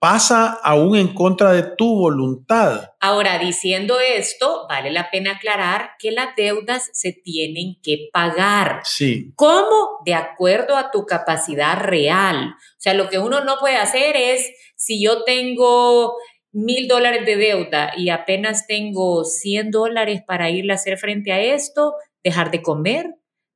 pasa 0.00 0.58
aún 0.62 0.96
en 0.96 1.08
contra 1.08 1.52
de 1.52 1.64
tu 1.76 1.96
voluntad. 1.96 2.92
Ahora, 3.00 3.38
diciendo 3.38 3.98
esto, 3.98 4.66
vale 4.68 4.92
la 4.92 5.10
pena 5.10 5.32
aclarar 5.32 5.90
que 5.98 6.12
las 6.12 6.36
deudas 6.36 6.88
se 6.92 7.12
tienen 7.12 7.76
que 7.82 8.08
pagar. 8.12 8.80
Sí. 8.84 9.32
¿Cómo? 9.34 10.00
De 10.04 10.14
acuerdo 10.14 10.76
a 10.76 10.90
tu 10.92 11.04
capacidad 11.04 11.80
real. 11.80 12.54
O 12.54 12.80
sea, 12.80 12.94
lo 12.94 13.08
que 13.08 13.18
uno 13.18 13.44
no 13.44 13.56
puede 13.58 13.76
hacer 13.76 14.16
es, 14.16 14.48
si 14.76 15.02
yo 15.02 15.24
tengo 15.24 16.14
mil 16.52 16.88
dólares 16.88 17.26
de 17.26 17.36
deuda 17.36 17.92
y 17.96 18.10
apenas 18.10 18.66
tengo 18.66 19.24
100 19.24 19.70
dólares 19.70 20.22
para 20.26 20.50
irle 20.50 20.72
a 20.72 20.76
hacer 20.76 20.98
frente 20.98 21.32
a 21.32 21.40
esto, 21.40 21.94
dejar 22.22 22.50
de 22.50 22.62
comer, 22.62 23.06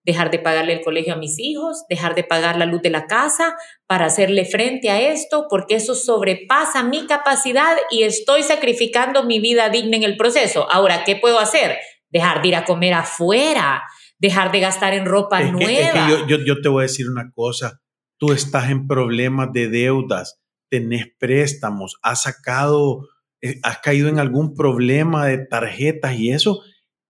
dejar 0.04 0.30
de 0.30 0.38
pagarle 0.38 0.74
el 0.74 0.80
colegio 0.80 1.14
a 1.14 1.16
mis 1.16 1.38
hijos, 1.38 1.84
dejar 1.88 2.14
de 2.14 2.24
pagar 2.24 2.56
la 2.56 2.66
luz 2.66 2.82
de 2.82 2.90
la 2.90 3.06
casa 3.06 3.56
para 3.86 4.06
hacerle 4.06 4.44
frente 4.44 4.90
a 4.90 5.00
esto, 5.00 5.46
porque 5.48 5.76
eso 5.76 5.94
sobrepasa 5.94 6.82
mi 6.82 7.06
capacidad 7.06 7.76
y 7.90 8.02
estoy 8.02 8.42
sacrificando 8.42 9.24
mi 9.24 9.40
vida 9.40 9.68
digna 9.68 9.96
en 9.96 10.02
el 10.02 10.16
proceso. 10.16 10.70
Ahora, 10.70 11.04
¿qué 11.04 11.16
puedo 11.16 11.38
hacer? 11.38 11.78
Dejar 12.10 12.42
de 12.42 12.48
ir 12.48 12.56
a 12.56 12.64
comer 12.64 12.94
afuera, 12.94 13.82
dejar 14.18 14.52
de 14.52 14.60
gastar 14.60 14.92
en 14.92 15.06
ropa 15.06 15.40
nueva. 15.42 16.08
yo, 16.28 16.38
yo 16.44 16.60
te 16.60 16.68
voy 16.68 16.82
a 16.82 16.88
decir 16.88 17.08
una 17.08 17.30
cosa, 17.32 17.80
tú 18.18 18.32
estás 18.32 18.70
en 18.70 18.86
problemas 18.86 19.52
de 19.52 19.68
deudas, 19.68 20.41
tenés 20.72 21.06
préstamos, 21.18 21.98
has 22.02 22.22
sacado, 22.22 23.06
eh, 23.42 23.60
has 23.62 23.78
caído 23.80 24.08
en 24.08 24.18
algún 24.18 24.54
problema 24.54 25.26
de 25.26 25.36
tarjetas 25.36 26.18
y 26.18 26.30
eso 26.30 26.62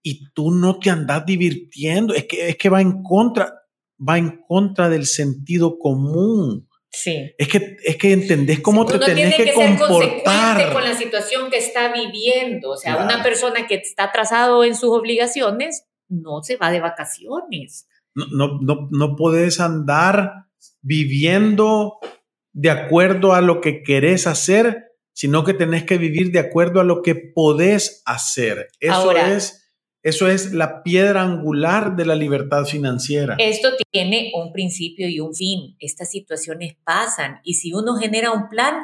y 0.02 0.32
tú 0.32 0.50
no 0.50 0.80
te 0.80 0.90
andas 0.90 1.24
divirtiendo, 1.24 2.12
es 2.12 2.24
que, 2.24 2.48
es 2.48 2.56
que 2.56 2.68
va 2.68 2.80
en 2.80 3.04
contra, 3.04 3.54
va 3.96 4.18
en 4.18 4.42
contra 4.48 4.88
del 4.88 5.06
sentido 5.06 5.78
común. 5.78 6.68
Sí. 6.90 7.30
Es 7.38 7.46
que, 7.46 7.76
es 7.84 7.96
que 7.96 8.12
entendés 8.12 8.58
cómo 8.58 8.84
te 8.84 8.96
Uno 8.96 9.06
tenés 9.06 9.36
que, 9.36 9.44
que 9.44 9.52
ser 9.52 9.78
comportar. 9.78 10.72
con 10.72 10.82
la 10.82 10.94
situación 10.96 11.50
que 11.52 11.58
está 11.58 11.92
viviendo. 11.92 12.70
O 12.70 12.76
sea, 12.76 12.94
Claro. 12.96 13.14
una 13.14 13.22
persona 13.22 13.68
que 13.68 13.76
está 13.76 14.04
atrasado 14.06 14.64
en 14.64 14.74
sus 14.74 14.90
obligaciones 14.90 15.84
no 16.08 16.42
se 16.42 16.56
va 16.56 16.72
de 16.72 16.80
vacaciones. 16.80 17.86
No, 18.16 18.26
no, 18.32 18.58
no, 18.60 18.88
no 18.90 19.14
podés 19.14 19.60
andar 19.60 20.32
viviendo 20.82 21.98
de 22.52 22.70
acuerdo 22.70 23.34
a 23.34 23.40
lo 23.40 23.60
que 23.60 23.82
querés 23.82 24.26
hacer, 24.26 24.92
sino 25.12 25.44
que 25.44 25.54
tenés 25.54 25.84
que 25.84 25.98
vivir 25.98 26.32
de 26.32 26.38
acuerdo 26.38 26.80
a 26.80 26.84
lo 26.84 27.02
que 27.02 27.14
podés 27.14 28.02
hacer. 28.06 28.68
Eso 28.80 28.94
Ahora- 28.94 29.34
es 29.34 29.58
eso 30.04 30.26
es 30.26 30.52
la 30.52 30.82
piedra 30.82 31.22
angular 31.22 31.94
de 31.94 32.04
la 32.04 32.16
libertad 32.16 32.64
financiera. 32.64 33.36
Esto 33.38 33.68
tiene 33.92 34.32
un 34.34 34.52
principio 34.52 35.08
y 35.08 35.20
un 35.20 35.32
fin. 35.32 35.76
Estas 35.78 36.10
situaciones 36.10 36.74
pasan 36.82 37.38
y 37.44 37.54
si 37.54 37.72
uno 37.72 37.94
genera 37.94 38.32
un 38.32 38.48
plan, 38.48 38.74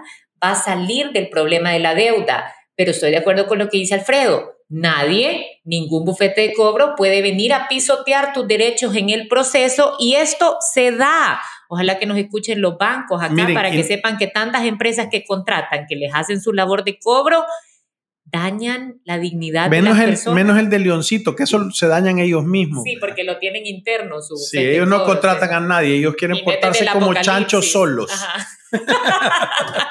va 0.43 0.53
a 0.53 0.55
salir 0.55 1.11
del 1.11 1.29
problema 1.29 1.73
de 1.73 1.81
la 1.81 1.97
deuda. 1.97 2.55
Pero 2.77 2.93
estoy 2.93 3.11
de 3.11 3.17
acuerdo 3.17 3.49
con 3.49 3.59
lo 3.59 3.69
que 3.69 3.79
dice 3.79 3.95
Alfredo. 3.95 4.53
Nadie, 4.69 5.45
ningún 5.65 6.05
bufete 6.05 6.43
de 6.43 6.53
cobro 6.53 6.95
puede 6.97 7.21
venir 7.21 7.53
a 7.53 7.67
pisotear 7.67 8.33
tus 8.33 8.47
derechos 8.47 8.95
en 8.95 9.11
el 9.11 9.27
proceso 9.27 9.97
y 9.99 10.15
esto 10.15 10.57
se 10.73 10.93
da. 10.93 11.41
Ojalá 11.71 11.99
que 11.99 12.07
nos 12.07 12.17
escuchen 12.17 12.63
los 12.63 12.79
bancos 12.79 13.23
acá 13.23 13.35
Miren, 13.35 13.55
para 13.55 13.71
que 13.71 13.85
sepan 13.85 14.17
que 14.17 14.27
tantas 14.27 14.65
empresas 14.65 15.09
que 15.11 15.25
contratan, 15.25 15.87
que 15.87 15.97
les 15.97 16.11
hacen 16.15 16.41
su 16.41 16.55
labor 16.55 16.83
de 16.83 16.99
cobro, 16.99 17.45
dañan 18.25 19.01
la 19.05 19.19
dignidad 19.19 19.65
de 19.65 19.71
menos 19.71 19.97
las 19.97 20.05
el, 20.05 20.11
personas. 20.11 20.35
menos 20.35 20.59
el 20.59 20.71
de 20.71 20.79
Leoncito, 20.79 21.37
que 21.37 21.43
eso 21.45 21.71
se 21.71 21.87
dañan 21.87 22.19
ellos 22.19 22.45
mismos. 22.45 22.85
Sí, 22.85 22.97
porque 22.99 23.23
lo 23.23 23.39
tienen 23.39 23.67
interno. 23.67 24.21
Su 24.23 24.37
Sí, 24.37 24.57
de 24.57 24.75
ellos 24.77 24.89
no 24.89 25.05
contratan 25.05 25.53
a 25.53 25.61
nadie, 25.61 25.97
ellos 25.97 26.15
quieren 26.17 26.39
portarse 26.43 26.87
como 26.93 27.13
chanchos 27.15 27.71
solos. 27.71 28.11
Ajá. 28.13 28.47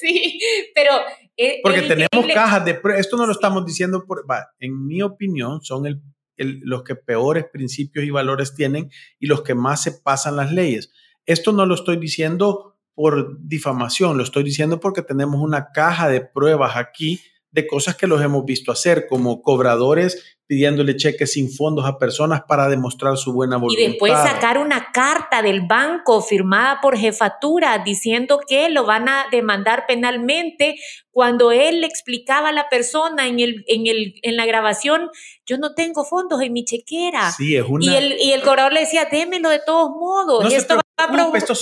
sí, 0.00 0.40
pero... 0.74 0.92
eh, 1.36 1.60
Porque 1.62 1.82
tenemos 1.82 2.26
cajas 2.32 2.64
de. 2.64 2.80
Esto 2.96 3.16
no 3.16 3.26
lo 3.26 3.32
estamos 3.32 3.64
diciendo 3.64 4.04
por. 4.06 4.28
va, 4.30 4.48
en 4.58 4.86
mi 4.86 5.02
opinión, 5.02 5.62
son 5.62 5.86
el, 5.86 6.00
los 6.36 6.82
que 6.82 6.96
peores 6.96 7.46
principios 7.52 8.04
y 8.04 8.10
valores 8.10 8.54
tienen 8.54 8.90
y 9.18 9.26
los 9.26 9.42
que 9.42 9.54
más 9.54 9.82
se 9.82 9.92
pasan 9.92 10.36
las 10.36 10.52
leyes. 10.52 10.92
Esto 11.26 11.52
no 11.52 11.66
lo 11.66 11.74
estoy 11.74 11.96
diciendo 11.96 12.76
por 12.94 13.38
difamación, 13.40 14.16
lo 14.16 14.22
estoy 14.22 14.44
diciendo 14.44 14.80
porque 14.80 15.02
tenemos 15.02 15.40
una 15.40 15.72
caja 15.72 16.08
de 16.08 16.20
pruebas 16.20 16.76
aquí 16.76 17.20
de 17.54 17.66
cosas 17.68 17.94
que 17.96 18.08
los 18.08 18.20
hemos 18.20 18.44
visto 18.44 18.72
hacer, 18.72 19.06
como 19.08 19.40
cobradores 19.40 20.36
pidiéndole 20.46 20.94
cheques 20.96 21.32
sin 21.32 21.50
fondos 21.50 21.86
a 21.86 21.96
personas 21.98 22.42
para 22.46 22.68
demostrar 22.68 23.16
su 23.16 23.32
buena 23.32 23.56
Y 23.56 23.60
voluntad. 23.60 23.86
después 23.88 24.12
sacar 24.12 24.58
una 24.58 24.88
carta 24.92 25.40
del 25.40 25.62
banco 25.66 26.20
firmada 26.20 26.80
por 26.82 26.98
jefatura 26.98 27.78
diciendo 27.78 28.40
que 28.46 28.68
lo 28.68 28.84
van 28.84 29.08
a 29.08 29.24
demandar 29.30 29.84
penalmente 29.88 30.74
cuando 31.10 31.50
él 31.52 31.80
le 31.80 31.86
explicaba 31.86 32.48
a 32.50 32.52
la 32.52 32.68
persona 32.68 33.26
en, 33.28 33.38
el, 33.40 33.64
en, 33.68 33.86
el, 33.86 34.16
en 34.22 34.36
la 34.36 34.44
grabación, 34.44 35.08
yo 35.46 35.56
no 35.56 35.74
tengo 35.74 36.04
fondos 36.04 36.42
en 36.42 36.52
mi 36.52 36.64
chequera. 36.64 37.30
Sí, 37.32 37.56
es 37.56 37.64
una. 37.66 37.84
Y 37.86 37.94
el, 37.94 38.20
y 38.20 38.32
el 38.32 38.42
cobrador 38.42 38.72
le 38.74 38.80
decía, 38.80 39.06
démelo 39.10 39.48
de 39.48 39.60
todos 39.64 39.90
modos. 39.90 40.42
No 40.44 40.50
se 40.50 40.56
esto 40.56 40.74
va 40.74 40.82
a 40.98 41.06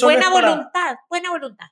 buena 0.02 0.30
para- 0.32 0.48
voluntad, 0.48 0.96
buena 1.08 1.30
voluntad. 1.30 1.66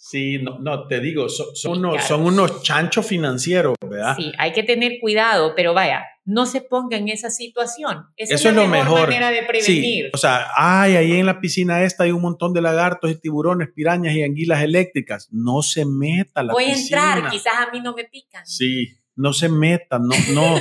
Sí, 0.00 0.38
no, 0.38 0.60
no, 0.60 0.86
te 0.86 1.00
digo, 1.00 1.28
son, 1.28 1.78
unos, 1.78 2.04
son 2.04 2.22
unos 2.24 2.62
chanchos 2.62 3.04
financieros, 3.04 3.74
¿verdad? 3.84 4.14
Sí, 4.16 4.32
hay 4.38 4.52
que 4.52 4.62
tener 4.62 5.00
cuidado, 5.00 5.54
pero 5.56 5.74
vaya, 5.74 6.04
no 6.24 6.46
se 6.46 6.60
ponga 6.60 6.96
en 6.96 7.08
esa 7.08 7.30
situación. 7.30 8.04
Esa 8.16 8.34
Eso 8.36 8.48
es 8.48 8.52
es 8.52 8.56
la 8.56 8.62
lo 8.62 8.68
mejor, 8.68 9.00
manera 9.00 9.30
de 9.30 9.42
prevenir. 9.42 9.64
Sí, 9.64 10.10
o 10.14 10.16
sea, 10.16 10.46
ay, 10.56 10.94
ahí 10.94 11.12
en 11.14 11.26
la 11.26 11.40
piscina 11.40 11.82
esta 11.82 12.04
hay 12.04 12.12
un 12.12 12.22
montón 12.22 12.54
de 12.54 12.62
lagartos 12.62 13.10
y 13.10 13.20
tiburones, 13.20 13.70
pirañas 13.74 14.14
y 14.14 14.22
anguilas 14.22 14.62
eléctricas. 14.62 15.28
No 15.32 15.62
se 15.62 15.84
meta 15.84 16.40
a 16.40 16.44
la 16.44 16.52
Voy 16.52 16.66
a 16.66 16.74
piscina. 16.74 17.14
entrar, 17.14 17.30
quizás 17.32 17.54
a 17.66 17.70
mí 17.72 17.80
no 17.80 17.92
me 17.94 18.04
pican. 18.04 18.46
Sí, 18.46 18.96
no 19.16 19.32
se 19.32 19.48
meta, 19.48 19.98
no, 19.98 20.14
no, 20.32 20.60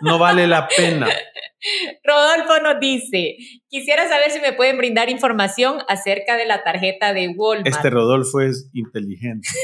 no 0.00 0.18
vale 0.18 0.48
la 0.48 0.66
pena. 0.66 1.06
Rodolfo 2.02 2.58
nos 2.62 2.78
dice, 2.80 3.36
quisiera 3.68 4.08
saber 4.08 4.30
si 4.30 4.40
me 4.40 4.52
pueden 4.52 4.76
brindar 4.78 5.08
información 5.10 5.78
acerca 5.88 6.36
de 6.36 6.46
la 6.46 6.62
tarjeta 6.62 7.12
de 7.14 7.28
Walmart. 7.28 7.66
Este 7.66 7.90
Rodolfo 7.90 8.40
es 8.40 8.70
inteligente. 8.74 9.48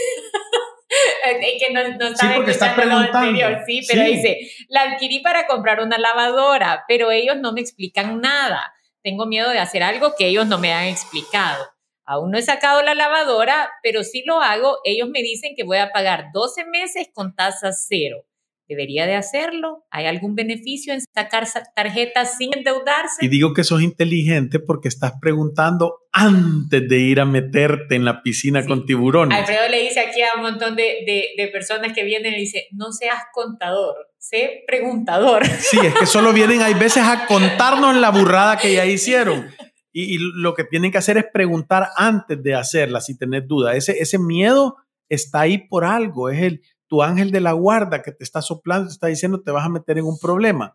Es 1.23 1.63
que 1.63 1.73
no, 1.73 1.87
no 1.87 2.17
Sí, 2.17 2.27
porque 2.35 2.51
está 2.51 2.75
preguntando. 2.75 3.19
anterior, 3.19 3.59
sí, 3.65 3.83
pero 3.89 4.03
Sí. 4.05 4.11
dice, 4.17 4.39
la 4.69 4.83
adquirí 4.83 5.21
para 5.21 5.47
comprar 5.47 5.81
una 5.81 5.99
lavadora, 5.99 6.85
pero 6.89 7.13
ellos 7.13 7.37
no 7.37 7.53
me 7.53 7.61
explican 7.61 8.21
nada. 8.21 8.73
Tengo 9.03 9.27
miedo 9.27 9.51
de 9.51 9.61
hacer 9.61 9.83
algo 9.85 10.15
que 10.19 10.27
ellos 10.27 10.47
no 10.49 10.59
me 10.59 10.73
han 10.73 10.89
explicado. 10.89 11.65
Aún 12.05 12.33
no 12.33 12.39
he 12.39 12.43
sacado 12.43 12.83
la 12.83 12.95
lavadora, 12.97 13.71
pero 13.85 14.03
si 14.03 14.25
lo 14.25 14.41
hago, 14.41 14.79
ellos 14.85 15.09
me 15.09 15.23
dicen 15.23 15.55
que 15.57 15.63
voy 15.63 15.79
a 15.79 15.93
pagar 15.93 16.27
12 16.35 16.65
meses 16.65 17.09
con 17.15 17.37
tasa 17.37 17.71
cero. 17.73 18.25
¿Debería 18.71 19.05
de 19.05 19.17
hacerlo? 19.17 19.85
¿Hay 19.91 20.07
algún 20.07 20.37
beneficio 20.37 20.95
en 20.95 21.01
sacar 21.13 21.45
sa- 21.47 21.65
tarjetas 21.75 22.37
sin 22.39 22.57
endeudarse? 22.57 23.25
Y 23.25 23.27
digo 23.27 23.53
que 23.53 23.65
sos 23.65 23.83
inteligente 23.83 24.61
porque 24.61 24.87
estás 24.87 25.15
preguntando 25.21 25.97
antes 26.13 26.89
de 26.89 26.99
ir 27.01 27.19
a 27.19 27.25
meterte 27.25 27.97
en 27.97 28.05
la 28.05 28.23
piscina 28.23 28.63
Sí. 28.63 28.69
con 28.69 28.87
tiburones. 28.87 29.37
Alfredo 29.37 29.69
le 29.69 29.83
dice 29.83 29.99
aquí 29.99 30.23
a 30.23 30.37
un 30.37 30.43
montón 30.43 30.77
de, 30.77 30.83
de- 31.05 31.31
de 31.37 31.49
personas 31.49 31.93
que 31.93 32.05
vienen 32.05 32.35
y 32.35 32.39
dice, 32.43 32.69
no 32.71 32.93
seas 32.93 33.19
contador, 33.33 33.97
sé 34.19 34.63
preguntador. 34.69 35.43
Sí, 35.59 35.79
es 35.85 35.93
que 35.95 36.07
solo 36.07 36.33
vienen, 36.33 36.63
hay 36.63 36.75
veces, 36.75 37.03
a 37.03 37.27
contarnos 37.27 37.97
la 37.97 38.11
burrada 38.11 38.57
que 38.57 38.73
ya 38.73 38.87
hicieron. 38.87 39.49
Y, 39.93 40.15
y 40.15 40.19
lo 40.37 40.55
que 40.55 40.63
tienen 40.63 40.93
que 40.93 40.99
hacer 40.99 41.19
es 41.19 41.25
preguntar 41.33 41.89
antes 41.97 42.41
de 42.41 42.55
hacerla, 42.55 43.01
si 43.01 43.19
tenés 43.19 43.49
duda. 43.49 43.75
Ese, 43.75 43.99
ese 43.99 44.21
miedo 44.21 44.77
está 45.09 45.41
ahí 45.41 45.59
por 45.67 45.85
algo. 45.85 46.29
Es 46.31 46.41
el, 46.41 46.61
tu 46.91 47.05
ángel 47.05 47.31
de 47.31 47.41
la 47.41 47.53
guarda 47.53 48.03
que 48.03 48.11
te 48.11 48.25
está 48.25 48.43
soplando, 48.43 48.89
te 48.89 48.95
está 48.95 49.07
diciendo 49.07 49.41
te 49.41 49.53
vas 49.53 49.65
a 49.65 49.69
meter 49.69 49.97
en 49.97 50.05
un 50.05 50.19
problema. 50.19 50.75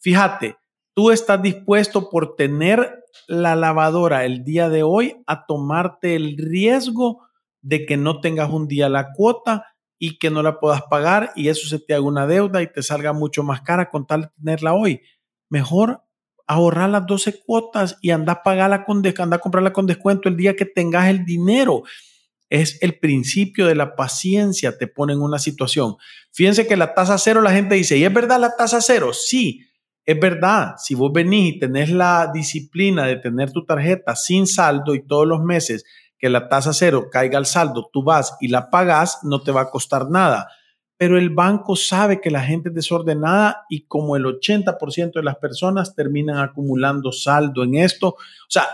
Fíjate, 0.00 0.56
tú 0.94 1.10
estás 1.10 1.42
dispuesto 1.42 2.08
por 2.08 2.36
tener 2.36 3.04
la 3.28 3.54
lavadora 3.54 4.24
el 4.24 4.44
día 4.44 4.70
de 4.70 4.82
hoy 4.82 5.22
a 5.26 5.44
tomarte 5.44 6.16
el 6.16 6.38
riesgo 6.38 7.20
de 7.60 7.84
que 7.84 7.98
no 7.98 8.20
tengas 8.20 8.50
un 8.50 8.66
día 8.66 8.88
la 8.88 9.12
cuota 9.12 9.66
y 9.98 10.18
que 10.18 10.30
no 10.30 10.42
la 10.42 10.58
puedas 10.58 10.82
pagar 10.90 11.32
y 11.36 11.48
eso 11.48 11.68
se 11.68 11.78
te 11.78 11.92
haga 11.92 12.02
una 12.02 12.26
deuda 12.26 12.62
y 12.62 12.72
te 12.72 12.82
salga 12.82 13.12
mucho 13.12 13.42
más 13.42 13.60
cara 13.60 13.90
con 13.90 14.06
tal 14.06 14.22
de 14.22 14.28
tenerla 14.38 14.72
hoy. 14.72 15.02
Mejor 15.50 16.02
ahorrar 16.46 16.88
las 16.88 17.06
12 17.06 17.42
cuotas 17.44 17.98
y 18.00 18.10
anda 18.10 18.32
a 18.32 18.42
pagarla 18.42 18.86
con 18.86 19.02
anda 19.18 19.36
a 19.36 19.40
comprarla 19.40 19.74
con 19.74 19.86
descuento 19.86 20.30
el 20.30 20.36
día 20.38 20.56
que 20.56 20.64
tengas 20.64 21.08
el 21.08 21.26
dinero. 21.26 21.82
Es 22.54 22.82
el 22.82 22.98
principio 22.98 23.66
de 23.66 23.74
la 23.74 23.96
paciencia, 23.96 24.76
te 24.76 24.86
pone 24.86 25.14
en 25.14 25.22
una 25.22 25.38
situación. 25.38 25.96
Fíjense 26.32 26.66
que 26.66 26.76
la 26.76 26.92
tasa 26.92 27.16
cero, 27.16 27.40
la 27.40 27.50
gente 27.50 27.76
dice, 27.76 27.96
¿y 27.96 28.04
es 28.04 28.12
verdad 28.12 28.38
la 28.38 28.54
tasa 28.54 28.82
cero? 28.82 29.14
Sí, 29.14 29.62
es 30.04 30.20
verdad. 30.20 30.74
Si 30.76 30.94
vos 30.94 31.10
venís 31.14 31.54
y 31.54 31.58
tenés 31.58 31.88
la 31.88 32.30
disciplina 32.30 33.06
de 33.06 33.16
tener 33.16 33.52
tu 33.52 33.64
tarjeta 33.64 34.14
sin 34.16 34.46
saldo 34.46 34.94
y 34.94 35.06
todos 35.06 35.26
los 35.26 35.40
meses 35.42 35.86
que 36.18 36.28
la 36.28 36.50
tasa 36.50 36.74
cero 36.74 37.08
caiga 37.10 37.38
al 37.38 37.46
saldo, 37.46 37.88
tú 37.90 38.04
vas 38.04 38.36
y 38.38 38.48
la 38.48 38.68
pagas, 38.68 39.20
no 39.22 39.40
te 39.40 39.50
va 39.50 39.62
a 39.62 39.70
costar 39.70 40.10
nada. 40.10 40.48
Pero 40.98 41.16
el 41.16 41.30
banco 41.30 41.74
sabe 41.74 42.20
que 42.20 42.30
la 42.30 42.42
gente 42.42 42.68
es 42.68 42.74
desordenada 42.74 43.64
y 43.70 43.86
como 43.86 44.14
el 44.14 44.26
80% 44.26 45.12
de 45.14 45.22
las 45.22 45.36
personas 45.36 45.94
terminan 45.94 46.36
acumulando 46.36 47.12
saldo 47.12 47.64
en 47.64 47.76
esto. 47.76 48.08
O 48.08 48.50
sea, 48.50 48.66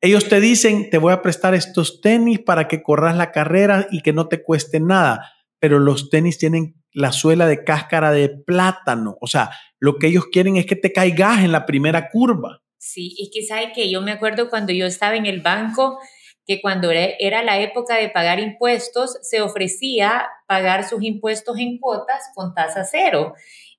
ellos 0.00 0.28
te 0.28 0.40
dicen, 0.40 0.90
te 0.90 0.98
voy 0.98 1.12
a 1.12 1.22
prestar 1.22 1.54
estos 1.54 2.00
tenis 2.00 2.40
para 2.40 2.68
que 2.68 2.82
corras 2.82 3.16
la 3.16 3.32
carrera 3.32 3.86
y 3.90 4.02
que 4.02 4.12
no 4.12 4.28
te 4.28 4.42
cueste 4.42 4.80
nada, 4.80 5.32
pero 5.58 5.78
los 5.78 6.10
tenis 6.10 6.38
tienen 6.38 6.74
la 6.92 7.12
suela 7.12 7.46
de 7.46 7.64
cáscara 7.64 8.10
de 8.10 8.28
plátano. 8.28 9.16
O 9.20 9.26
sea, 9.26 9.50
lo 9.78 9.96
que 9.96 10.08
ellos 10.08 10.26
quieren 10.32 10.56
es 10.56 10.66
que 10.66 10.76
te 10.76 10.92
caigas 10.92 11.44
en 11.44 11.52
la 11.52 11.66
primera 11.66 12.08
curva. 12.10 12.62
Sí, 12.78 13.14
y 13.18 13.30
que 13.30 13.44
sabe 13.44 13.72
que 13.72 13.90
yo 13.90 14.00
me 14.00 14.12
acuerdo 14.12 14.48
cuando 14.48 14.72
yo 14.72 14.86
estaba 14.86 15.16
en 15.16 15.26
el 15.26 15.40
banco, 15.40 15.98
que 16.46 16.60
cuando 16.60 16.90
era 16.92 17.42
la 17.42 17.58
época 17.60 17.96
de 17.96 18.08
pagar 18.08 18.38
impuestos, 18.38 19.18
se 19.22 19.40
ofrecía 19.40 20.28
pagar 20.46 20.88
sus 20.88 21.02
impuestos 21.02 21.58
en 21.58 21.78
cuotas 21.78 22.30
con 22.34 22.54
tasa 22.54 22.84
cero. 22.84 23.34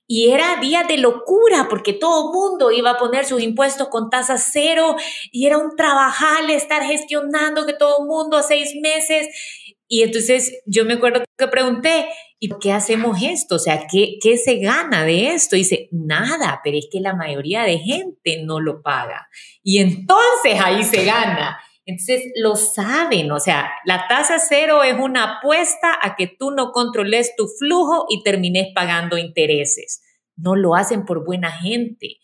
Y 0.07 0.31
era 0.31 0.55
día 0.61 0.83
de 0.83 0.97
locura 0.97 1.67
porque 1.69 1.91
todo 1.91 2.31
mundo 2.31 2.71
iba 2.71 2.91
a 2.91 2.97
poner 2.97 3.25
sus 3.25 3.41
impuestos 3.41 3.89
con 3.89 4.09
tasa 4.09 4.37
cero 4.37 4.95
y 5.31 5.45
era 5.45 5.57
un 5.57 5.75
trabajal 5.75 6.49
estar 6.49 6.81
gestionando 6.83 7.65
que 7.65 7.73
todo 7.73 7.99
el 7.99 8.07
mundo 8.07 8.37
a 8.37 8.43
seis 8.43 8.73
meses. 8.81 9.27
Y 9.89 10.03
entonces 10.03 10.61
yo 10.65 10.85
me 10.85 10.93
acuerdo 10.93 11.23
que 11.37 11.47
pregunté, 11.47 12.07
¿y 12.39 12.47
por 12.47 12.59
qué 12.59 12.71
hacemos 12.71 13.21
esto? 13.21 13.55
O 13.55 13.59
sea, 13.59 13.85
¿qué, 13.91 14.17
¿qué 14.21 14.37
se 14.37 14.57
gana 14.59 15.03
de 15.03 15.33
esto? 15.33 15.55
Y 15.55 15.59
dice, 15.59 15.89
nada, 15.91 16.61
pero 16.63 16.77
es 16.77 16.87
que 16.89 17.01
la 17.01 17.13
mayoría 17.13 17.63
de 17.63 17.79
gente 17.79 18.43
no 18.43 18.61
lo 18.61 18.81
paga. 18.81 19.27
Y 19.61 19.79
entonces 19.79 20.59
ahí 20.63 20.83
se 20.83 21.03
gana. 21.03 21.59
Entonces 21.87 22.21
lo 22.35 22.57
saben, 22.57 23.31
o 23.31 23.39
sea, 23.39 23.71
la 23.85 24.07
tasa 24.09 24.39
cero 24.39 24.83
es 24.83 24.93
una 24.99 25.37
apuesta 25.37 25.97
a 26.01 26.17
que 26.17 26.27
tú 26.27 26.51
no 26.51 26.73
controles 26.73 27.33
tu 27.37 27.47
flujo 27.47 28.05
y 28.09 28.23
termines 28.23 28.67
pagando 28.75 29.17
intereses. 29.17 30.01
No 30.35 30.55
lo 30.57 30.75
hacen 30.75 31.05
por 31.05 31.25
buena 31.25 31.49
gente. 31.49 32.17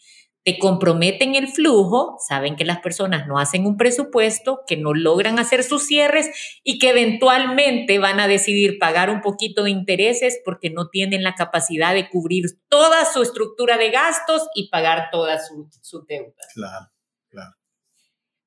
te 0.46 0.60
comprometen 0.60 1.36
el 1.36 1.48
flujo, 1.48 2.17
saben 2.27 2.58
que 2.58 2.65
las 2.65 2.79
personas 2.79 3.27
no 3.27 3.39
hacen 3.39 3.65
un 3.65 3.77
presupuesto, 3.77 4.60
que 4.67 4.75
no 4.75 4.93
logran 4.93 5.39
hacer 5.39 5.63
sus 5.63 5.88
cierres 5.88 6.29
y 6.63 6.79
que 6.79 6.89
eventualmente 6.89 7.98
van 8.00 8.20
a 8.20 8.27
decidir 8.27 8.77
pagar 8.77 9.10
un 9.10 9.22
poquito 9.22 9.63
de 9.63 9.72
intereses 9.72 10.41
porque 10.43 10.70
no 10.70 10.89
tienen 10.89 11.24
la 11.24 11.36
capacidad 11.36 11.93
de 11.93 12.10
cubrir 12.10 12.43
toda 12.67 13.05
su 13.05 13.22
estructura 13.22 13.77
de 13.77 13.91
gastos 13.91 14.50
y 14.53 14.70
pagar 14.70 15.10
toda 15.12 15.39
su, 15.39 15.70
su 15.82 16.03
deuda. 16.05 16.34
Claro, 16.53 16.88
claro. 16.89 16.92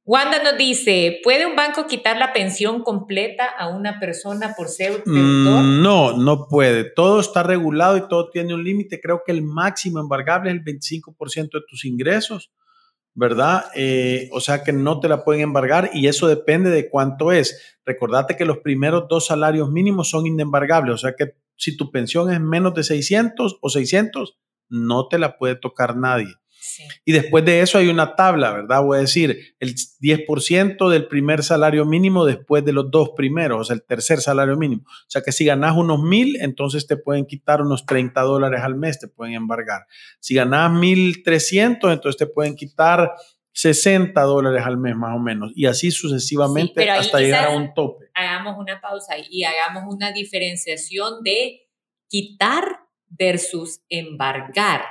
Wanda 0.06 0.40
nos 0.40 0.56
dice, 0.56 1.20
¿puede 1.24 1.46
un 1.46 1.56
banco 1.56 1.88
quitar 1.88 2.16
la 2.16 2.32
pensión 2.32 2.84
completa 2.84 3.44
a 3.44 3.68
una 3.68 3.98
persona 3.98 4.54
por 4.56 4.68
ser 4.68 5.02
deudor? 5.04 5.64
Mm, 5.64 5.82
no, 5.82 6.16
no 6.16 6.46
puede. 6.46 6.84
Todo 6.84 7.18
está 7.18 7.42
regulado 7.42 7.96
y 7.96 8.06
todo 8.06 8.30
tiene 8.30 8.54
un 8.54 8.62
límite. 8.62 9.00
Creo 9.00 9.22
que 9.26 9.32
el 9.32 9.42
máximo 9.42 9.98
embargable 9.98 10.50
es 10.50 10.56
el 10.56 10.64
25% 10.64 11.58
de 11.58 11.64
tus 11.68 11.84
ingresos, 11.84 12.52
¿verdad? 13.14 13.64
Eh, 13.74 14.28
o 14.30 14.38
sea 14.38 14.62
que 14.62 14.72
no 14.72 15.00
te 15.00 15.08
la 15.08 15.24
pueden 15.24 15.42
embargar 15.42 15.90
y 15.92 16.06
eso 16.06 16.28
depende 16.28 16.70
de 16.70 16.88
cuánto 16.88 17.32
es. 17.32 17.76
Recordate 17.84 18.36
que 18.36 18.44
los 18.44 18.58
primeros 18.58 19.08
dos 19.08 19.26
salarios 19.26 19.72
mínimos 19.72 20.08
son 20.08 20.24
inembargables, 20.24 20.94
o 20.94 20.98
sea 20.98 21.16
que 21.16 21.34
si 21.56 21.76
tu 21.76 21.90
pensión 21.90 22.30
es 22.32 22.40
menos 22.40 22.74
de 22.74 22.84
600 22.84 23.58
o 23.60 23.68
600, 23.68 24.38
no 24.68 25.08
te 25.08 25.18
la 25.18 25.36
puede 25.36 25.56
tocar 25.56 25.96
nadie. 25.96 26.32
Y 27.04 27.12
después 27.12 27.44
de 27.44 27.60
eso 27.60 27.78
hay 27.78 27.88
una 27.88 28.14
tabla, 28.14 28.52
¿verdad? 28.52 28.82
Voy 28.82 28.98
a 28.98 29.00
decir, 29.00 29.54
el 29.60 29.74
10% 29.74 30.88
del 30.88 31.08
primer 31.08 31.42
salario 31.42 31.84
mínimo 31.84 32.24
después 32.24 32.64
de 32.64 32.72
los 32.72 32.90
dos 32.90 33.10
primeros, 33.16 33.60
o 33.60 33.64
sea, 33.64 33.74
el 33.74 33.84
tercer 33.84 34.20
salario 34.20 34.56
mínimo. 34.56 34.82
O 34.86 35.08
sea, 35.08 35.22
que 35.22 35.32
si 35.32 35.44
ganas 35.44 35.76
unos 35.76 36.00
mil, 36.02 36.36
entonces 36.40 36.86
te 36.86 36.96
pueden 36.96 37.26
quitar 37.26 37.62
unos 37.62 37.86
30 37.86 38.20
dólares 38.22 38.60
al 38.62 38.74
mes, 38.74 38.98
te 38.98 39.08
pueden 39.08 39.34
embargar. 39.34 39.86
Si 40.20 40.34
ganas 40.34 40.72
1300, 40.72 41.92
entonces 41.92 42.18
te 42.18 42.26
pueden 42.26 42.56
quitar 42.56 43.12
60 43.52 44.20
dólares 44.22 44.62
al 44.66 44.76
mes 44.76 44.94
más 44.96 45.16
o 45.16 45.18
menos. 45.18 45.50
Y 45.54 45.66
así 45.66 45.90
sucesivamente 45.90 46.90
hasta 46.90 47.20
llegar 47.20 47.46
a 47.46 47.56
un 47.56 47.72
tope. 47.72 48.06
Hagamos 48.14 48.56
una 48.58 48.80
pausa 48.80 49.14
y 49.18 49.44
hagamos 49.44 49.84
una 49.94 50.12
diferenciación 50.12 51.22
de 51.22 51.66
quitar 52.08 52.64
versus 53.08 53.80
embargar 53.88 54.82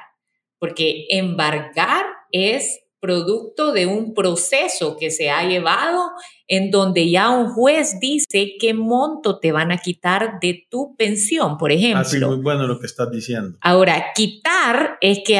porque 0.65 1.05
embargar 1.11 2.05
es 2.31 2.79
producto 2.99 3.71
de 3.71 3.85
un 3.85 4.15
proceso 4.15 4.97
que 4.97 5.11
se 5.11 5.29
ha 5.29 5.47
llevado 5.47 6.09
en 6.47 6.71
donde 6.71 7.07
ya 7.07 7.29
un 7.29 7.53
juez 7.53 7.99
dice 7.99 8.55
qué 8.59 8.73
monto 8.73 9.37
te 9.37 9.51
van 9.51 9.71
a 9.71 9.77
quitar 9.77 10.39
de 10.41 10.65
tu 10.71 10.95
pensión, 10.95 11.59
por 11.59 11.71
ejemplo. 11.71 11.99
Así 11.99 12.19
muy 12.19 12.37
bueno 12.37 12.65
lo 12.65 12.79
que 12.79 12.87
estás 12.87 13.11
diciendo. 13.11 13.59
Ahora, 13.61 14.07
quitar 14.15 14.97
es 15.01 15.19
que, 15.23 15.39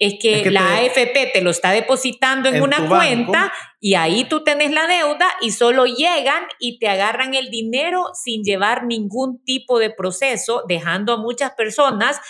es 0.00 0.14
que, 0.20 0.50
la 0.50 0.78
AFP 0.78 1.30
te 1.32 1.40
lo 1.40 1.50
está 1.50 1.70
depositando 1.70 2.48
en, 2.48 2.62
una 2.62 2.88
cuenta 2.88 3.52
y 3.80 3.94
ahí 3.94 4.24
tú 4.24 4.42
tenés 4.42 4.72
la 4.72 4.88
deuda 4.88 5.28
y 5.40 5.52
solo 5.52 5.86
llegan 5.86 6.44
y 6.58 6.80
te 6.80 6.88
agarran 6.88 7.34
el 7.34 7.48
dinero 7.48 8.06
sin 8.12 8.42
llevar 8.42 8.86
ningún 8.86 9.40
tipo 9.44 9.78
de 9.78 9.90
proceso, 9.90 10.64
dejando 10.66 11.12
a 11.12 11.18
muchas 11.18 11.52
personas 11.52 12.20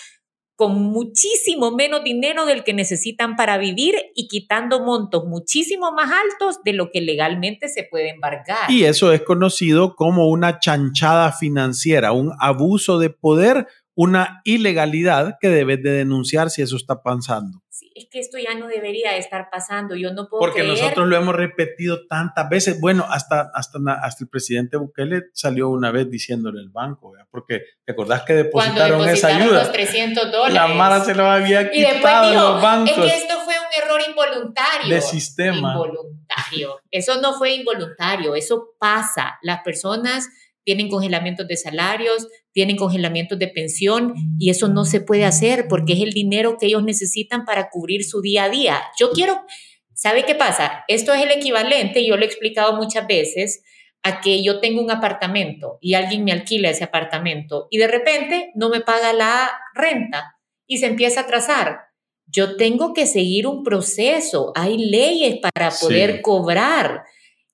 con 0.59 0.75
muchísimo 0.75 1.71
menos 1.71 2.03
dinero 2.03 2.45
del 2.45 2.65
que 2.65 2.75
necesitan 2.75 3.37
para 3.37 3.59
vivir 3.59 3.95
y 4.17 4.27
quitando 4.27 4.85
montos 4.85 5.25
muchísimo 5.25 5.93
más 5.93 6.11
altos 6.11 6.65
de 6.65 6.73
lo 6.73 6.91
que 6.91 7.01
legalmente 7.01 7.69
se 7.69 7.85
puede 7.85 8.11
embargar. 8.11 8.69
Y 8.69 8.83
eso 8.83 9.13
es 9.13 9.23
conocido 9.23 9.95
como 9.95 10.27
una 10.27 10.59
chanchada 10.59 11.31
financiera, 11.31 12.11
un 12.11 12.33
abuso 12.41 12.99
de 12.99 13.09
poder, 13.09 13.69
una 14.01 14.43
ilegalidad 14.45 15.39
que 15.41 15.49
debes 15.49 15.83
de 15.83 15.91
denunciar 15.91 16.51
si 16.51 16.63
eso 16.63 16.77
está 16.77 17.03
pasando 17.03 17.63
es 17.99 18.09
que 18.11 18.21
esto 18.21 18.39
ya 18.39 18.55
no 18.55 18.69
debería 18.69 19.17
estar 19.17 19.49
pasando, 19.51 19.95
yo 19.95 20.13
no 20.13 20.29
puedo 20.29 20.41
Porque 20.41 20.63
nosotros 20.63 21.09
lo 21.09 21.17
hemos 21.17 21.35
repetido 21.35 22.07
tantas 22.07 22.49
veces, 22.49 22.81
bueno, 22.81 23.05
hasta, 23.09 23.51
hasta, 23.55 23.79
hasta 24.03 24.25
el 24.25 24.31
presidente 24.31 24.77
Bukele 24.77 25.25
salió 25.33 25.69
una 25.69 25.91
vez 25.91 26.11
diciéndole 26.11 26.61
al 26.61 26.71
banco, 26.71 27.13
porque 27.31 27.63
te 27.85 27.93
acordás 27.93 28.23
que 28.23 28.35
depositaron, 28.35 29.09
esa 29.09 29.29
ayuda. 29.29 29.61
Los 29.61 29.73
300 29.73 30.33
dólares. 30.33 30.55
La 30.55 30.69
Mara 30.69 31.05
se 31.05 31.15
lo 31.15 31.25
había 31.27 31.71
quitado 31.71 32.31
dijo, 32.31 32.43
los 32.43 32.63
bancos. 32.63 32.91
Es 32.91 33.13
que 33.13 33.19
esto 33.19 33.35
fue 33.45 33.55
un 33.55 33.85
error 33.85 34.01
involuntario. 34.09 34.95
De 34.95 35.01
sistema. 35.01 35.73
Involuntario. 35.73 36.81
Eso 36.91 37.21
no 37.21 37.35
fue 37.35 37.55
involuntario, 37.55 38.35
eso 38.35 38.75
pasa. 38.79 39.39
Las 39.43 39.63
personas 39.63 40.29
tienen 40.65 40.89
congelamientos 40.89 41.49
de 41.49 41.57
salarios, 41.57 42.29
tienen 42.59 42.77
congelamientos 42.77 43.39
de 43.39 43.47
pensión 43.47 44.15
y 44.37 44.51
eso 44.51 44.67
no 44.67 44.85
se 44.85 45.01
puede 45.01 45.25
hacer 45.25 45.67
porque 45.69 45.93
es 45.93 46.01
el 46.01 46.11
dinero 46.11 46.57
que 46.59 46.67
ellos 46.67 46.83
necesitan 46.83 47.45
para 47.45 47.71
cubrir 47.71 48.03
su 48.03 48.21
día 48.21 48.43
a 48.43 48.49
día. 48.49 48.83
Yo 48.99 49.13
quiero, 49.13 49.43
¿sabe 49.95 50.25
qué 50.25 50.35
pasa? 50.35 50.83
Esto 50.89 51.15
es 51.15 51.23
el 51.23 51.31
equivalente, 51.31 52.05
yo 52.05 52.17
lo 52.17 52.25
he 52.25 52.27
explicado 52.27 52.75
muchas 52.77 53.07
veces, 53.07 53.63
a 54.03 54.21
que 54.21 54.43
yo 54.43 54.59
tengo 54.59 54.83
un 54.83 54.91
apartamento 54.91 55.79
y 55.81 55.95
alguien 55.95 56.25
me 56.25 56.33
alquila 56.33 56.71
ese 56.71 56.83
apartamento 56.83 57.69
y 57.71 57.79
de 57.79 57.87
repente 57.87 58.51
no 58.57 58.71
me 58.71 58.81
paga 58.81 59.13
la 59.13 59.53
renta 59.73 60.35
y 60.67 60.79
se 60.79 60.87
empieza 60.87 61.21
a 61.21 61.23
atrasar. 61.23 61.79
Yo 62.27 62.57
tengo 62.57 62.93
que 62.93 63.07
seguir 63.07 63.47
un 63.47 63.63
proceso, 63.63 64.51
hay 64.57 64.79
leyes 64.79 65.37
para 65.41 65.71
poder 65.71 66.23
cobrar. 66.23 67.05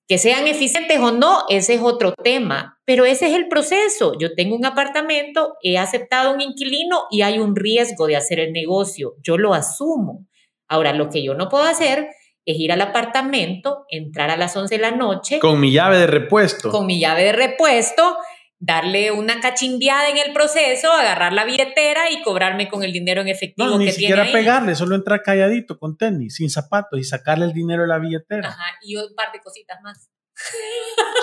Que 0.07 0.17
sean 0.17 0.47
eficientes 0.47 0.99
o 0.99 1.11
no, 1.11 1.45
ese 1.49 1.73
es 1.73 1.81
otro 1.81 2.13
tema, 2.13 2.79
pero 2.85 3.05
ese 3.05 3.27
es 3.27 3.33
el 3.33 3.47
proceso. 3.47 4.13
Yo 4.19 4.35
tengo 4.35 4.55
un 4.55 4.65
apartamento, 4.65 5.55
he 5.63 5.77
aceptado 5.79 6.33
un 6.33 6.41
inquilino 6.41 7.05
y 7.09 7.23
hay 7.23 7.39
un 7.39 7.55
riesgo 7.55 8.05
de 8.05 8.15
hacer 8.15 8.39
el 8.39 8.53
negocio. 8.53 9.15
Yo 9.23 9.37
lo 9.37 9.53
asumo. 9.53 10.27
Ahora, 10.67 10.93
lo 10.93 11.09
que 11.09 11.23
yo 11.23 11.33
no 11.33 11.49
puedo 11.49 11.63
hacer 11.63 12.09
es 12.45 12.59
ir 12.59 12.71
al 12.71 12.81
apartamento, 12.81 13.85
entrar 13.89 14.29
a 14.29 14.37
las 14.37 14.55
11 14.55 14.75
de 14.75 14.81
la 14.81 14.91
noche. 14.91 15.39
Con 15.39 15.59
mi 15.59 15.71
llave 15.71 15.97
de 15.97 16.07
repuesto. 16.07 16.69
Con 16.69 16.85
mi 16.85 16.99
llave 16.99 17.23
de 17.23 17.31
repuesto, 17.31 18.17
darle 18.59 19.11
una 19.11 19.39
cachimbiada 19.41 20.09
en 20.09 20.17
el 20.17 20.33
proceso, 20.33 20.91
agarrar 20.91 21.33
la 21.33 21.45
billetera 21.45 22.09
y 22.11 22.21
cobrarme 22.21 22.69
con 22.69 22.83
el 22.83 22.93
dinero 22.93 23.21
en 23.21 23.27
efectivo 23.27 23.69
no, 23.69 23.77
ni 23.77 23.91
siquiera 23.91 24.31
pegarle, 24.31 24.75
solo 24.75 24.95
entrar 24.95 25.21
calladito 25.21 25.77
con 25.77 25.97
tenis, 25.97 26.35
sin 26.35 26.49
zapatos 26.49 26.99
y 26.99 27.03
sacarle 27.03 27.45
el 27.45 27.53
dinero 27.53 27.83
de 27.83 27.89
la 27.89 27.99
billetera. 27.99 28.49
Ajá, 28.49 28.65
y 28.81 28.95
un 28.95 29.13
par 29.15 29.31
de 29.31 29.39
cositas 29.39 29.79
más. 29.83 30.09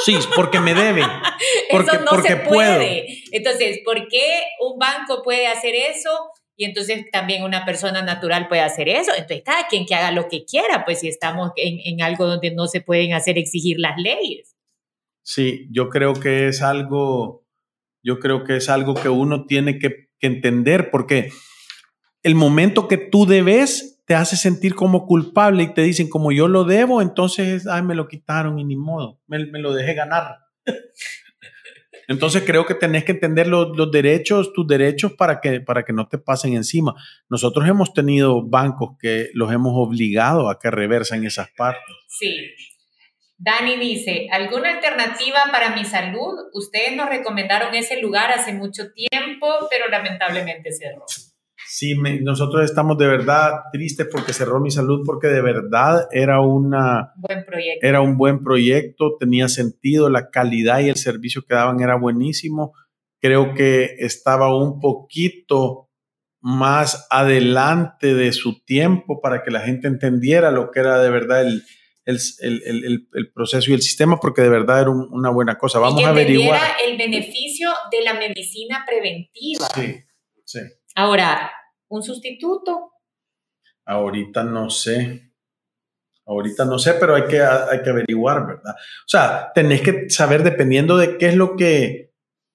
Sí, 0.04 0.18
porque 0.34 0.60
me 0.60 0.74
deben. 0.74 1.06
Porque, 1.70 1.90
eso 1.90 2.00
no 2.00 2.10
porque 2.10 2.28
se 2.28 2.36
puede. 2.36 3.06
Entonces, 3.30 3.80
¿por 3.84 4.08
qué 4.08 4.42
un 4.60 4.78
banco 4.78 5.22
puede 5.22 5.46
hacer 5.46 5.74
eso? 5.74 6.10
Y 6.56 6.66
entonces 6.66 7.06
también 7.10 7.44
una 7.44 7.64
persona 7.64 8.02
natural 8.02 8.48
puede 8.48 8.60
hacer 8.60 8.88
eso. 8.88 9.12
Entonces, 9.12 9.42
cada 9.44 9.68
quien 9.68 9.86
que 9.86 9.94
haga 9.94 10.10
lo 10.10 10.28
que 10.28 10.44
quiera, 10.44 10.84
pues 10.84 11.00
si 11.00 11.08
estamos 11.08 11.52
en, 11.56 11.78
en 11.84 12.02
algo 12.02 12.26
donde 12.26 12.50
no 12.50 12.66
se 12.66 12.82
pueden 12.82 13.14
hacer 13.14 13.38
exigir 13.38 13.78
las 13.78 13.96
leyes. 13.96 14.51
Sí, 15.22 15.68
yo 15.70 15.88
creo 15.88 16.14
que 16.14 16.48
es 16.48 16.62
algo, 16.62 17.46
yo 18.02 18.18
creo 18.18 18.44
que 18.44 18.56
es 18.56 18.68
algo 18.68 18.94
que 18.94 19.08
uno 19.08 19.46
tiene 19.46 19.78
que, 19.78 20.10
entender 20.24 20.92
porque 20.92 21.32
el 22.22 22.36
momento 22.36 22.86
que 22.86 22.96
tú 22.96 23.26
debes 23.26 24.00
te 24.06 24.14
hace 24.14 24.36
sentir 24.36 24.76
como 24.76 25.04
culpable 25.04 25.64
y 25.64 25.74
te 25.74 25.82
dicen 25.82 26.08
como 26.08 26.30
yo 26.30 26.46
lo 26.46 26.62
debo, 26.62 27.02
entonces, 27.02 27.66
ay, 27.66 27.82
me 27.82 27.96
lo 27.96 28.06
quitaron 28.06 28.56
y 28.60 28.64
ni 28.64 28.76
modo, 28.76 29.18
me, 29.26 29.40
lo 29.40 29.72
dejé 29.72 29.94
ganar. 29.94 30.38
Entonces 32.06 32.44
creo 32.46 32.66
que 32.66 32.74
tenés 32.74 33.04
que 33.04 33.12
entender 33.12 33.48
los, 33.48 33.76
los, 33.76 33.90
derechos, 33.90 34.52
tus 34.52 34.66
derechos 34.66 35.12
para 35.14 35.40
que, 35.40 35.60
para 35.60 35.84
que 35.84 35.92
no 35.92 36.06
te 36.06 36.18
pasen 36.18 36.54
encima. 36.54 36.94
Nosotros 37.28 37.68
hemos 37.68 37.92
tenido 37.94 38.46
bancos 38.48 38.96
que 39.00 39.30
los 39.34 39.52
hemos 39.52 39.72
obligado 39.74 40.50
a 40.50 40.60
que 40.60 40.70
reversen 40.70 41.24
esas 41.24 41.48
partes. 41.56 41.96
Sí, 42.06 42.28
Dani 43.42 43.76
dice, 43.76 44.28
¿alguna 44.30 44.70
alternativa 44.70 45.40
para 45.50 45.74
mi 45.74 45.84
salud? 45.84 46.32
Ustedes 46.52 46.94
nos 46.94 47.08
recomendaron 47.08 47.74
ese 47.74 48.00
lugar 48.00 48.30
hace 48.30 48.52
mucho 48.52 48.92
tiempo, 48.92 49.48
pero 49.68 49.88
lamentablemente 49.88 50.70
cerró. 50.70 51.04
Sí, 51.66 51.96
nosotros 52.22 52.64
estamos 52.64 52.98
de 52.98 53.08
verdad 53.08 53.50
tristes 53.72 54.06
porque 54.12 54.32
cerró 54.32 54.60
mi 54.60 54.70
salud, 54.70 55.02
porque 55.04 55.26
de 55.26 55.42
verdad 55.42 56.06
era, 56.12 56.40
una, 56.40 57.14
buen 57.16 57.44
proyecto. 57.44 57.84
era 57.84 58.00
un 58.00 58.16
buen 58.16 58.44
proyecto, 58.44 59.16
tenía 59.18 59.48
sentido, 59.48 60.08
la 60.08 60.30
calidad 60.30 60.78
y 60.78 60.90
el 60.90 60.96
servicio 60.96 61.42
que 61.42 61.56
daban 61.56 61.80
era 61.80 61.96
buenísimo. 61.96 62.74
Creo 63.20 63.54
que 63.54 63.96
estaba 63.98 64.56
un 64.56 64.78
poquito 64.78 65.88
más 66.40 67.08
adelante 67.10 68.14
de 68.14 68.30
su 68.30 68.62
tiempo 68.64 69.20
para 69.20 69.42
que 69.42 69.50
la 69.50 69.60
gente 69.62 69.88
entendiera 69.88 70.52
lo 70.52 70.70
que 70.70 70.78
era 70.78 71.02
de 71.02 71.10
verdad 71.10 71.40
el, 71.42 71.62
el, 72.04 72.18
el, 72.40 73.08
el, 73.12 73.32
proceso 73.32 73.70
y 73.70 73.74
el 73.74 73.82
sistema 73.82 74.18
porque 74.18 74.42
de 74.42 74.48
verdad 74.48 74.82
era 74.82 74.90
una 74.90 75.30
buena 75.30 75.56
cosa. 75.56 75.78
Vamos 75.78 76.04
a 76.04 76.08
averiguar. 76.08 76.60
el 76.84 76.96
beneficio 76.96 77.70
de 77.90 78.02
la 78.02 78.14
medicina 78.14 78.84
preventiva. 78.86 79.66
Sí, 79.74 80.02
sí. 80.44 80.60
Ahora, 80.94 81.52
¿un 81.88 82.02
sustituto? 82.02 82.92
Ahorita 83.84 84.42
no 84.42 84.70
sé. 84.70 85.32
Ahorita 86.26 86.64
no 86.64 86.78
sé, 86.78 86.94
pero 86.94 87.14
hay 87.16 87.26
que, 87.26 87.40
hay 87.40 87.82
que 87.82 87.90
averiguar, 87.90 88.46
¿verdad? 88.46 88.74
O 88.74 89.08
sea, 89.08 89.50
tenés 89.54 89.82
que 89.82 90.08
saber 90.08 90.42
dependiendo 90.42 90.96
de 90.96 91.18
qué 91.18 91.28
es 91.28 91.36
lo 91.36 91.56
que 91.56 92.11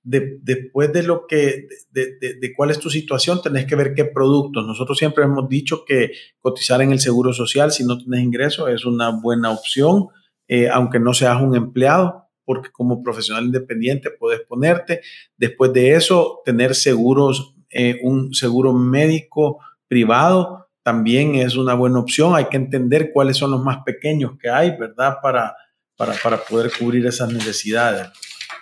después 0.10 0.94
de 0.94 1.04
lo 1.04 1.28
que, 1.28 1.68
de, 1.92 2.18
de, 2.20 2.54
cuál 2.56 2.72
es 2.72 2.80
tu 2.80 2.90
situación, 2.90 3.42
tenés 3.42 3.66
que 3.66 3.76
ver 3.76 3.94
qué 3.94 4.06
productos. 4.06 4.66
Nosotros 4.66 4.98
siempre 4.98 5.26
hemos 5.26 5.50
dicho 5.50 5.84
que 5.86 6.12
cotizar 6.40 6.82
en 6.82 6.94
el 6.94 7.00
seguro 7.00 7.34
social 7.34 7.72
si 7.74 7.84
no 7.84 7.98
tienes 7.98 8.22
ingreso 8.22 8.70
es 8.70 8.86
una 8.86 9.10
buena 9.10 9.52
opción, 9.52 10.08
eh, 10.48 10.70
aunque 10.70 11.00
no 11.00 11.14
seas 11.14 11.42
un 11.42 11.56
empleado, 11.56 12.30
porque 12.46 12.70
como 12.72 13.04
profesional 13.04 13.46
independiente 13.46 14.10
puedes 14.10 14.42
ponerte. 14.42 15.02
Después 15.36 15.74
de 15.74 15.96
eso, 15.96 16.40
tener 16.46 16.74
seguros, 16.74 17.56
eh, 17.70 18.00
un 18.02 18.34
seguro 18.34 18.72
médico 18.72 19.60
privado 19.90 20.70
también 20.84 21.36
es 21.36 21.58
una 21.58 21.74
buena 21.74 22.00
opción. 22.00 22.34
Hay 22.34 22.46
que 22.46 22.56
entender 22.56 23.12
cuáles 23.12 23.36
son 23.36 23.52
los 23.52 23.62
más 23.62 23.80
pequeños 23.86 24.38
que 24.40 24.50
hay, 24.50 24.72
¿verdad? 24.78 25.18
Para, 25.22 25.54
para, 25.98 26.14
para 26.14 26.38
poder 26.38 26.72
cubrir 26.80 27.06
esas 27.06 27.30
necesidades. 27.34 28.08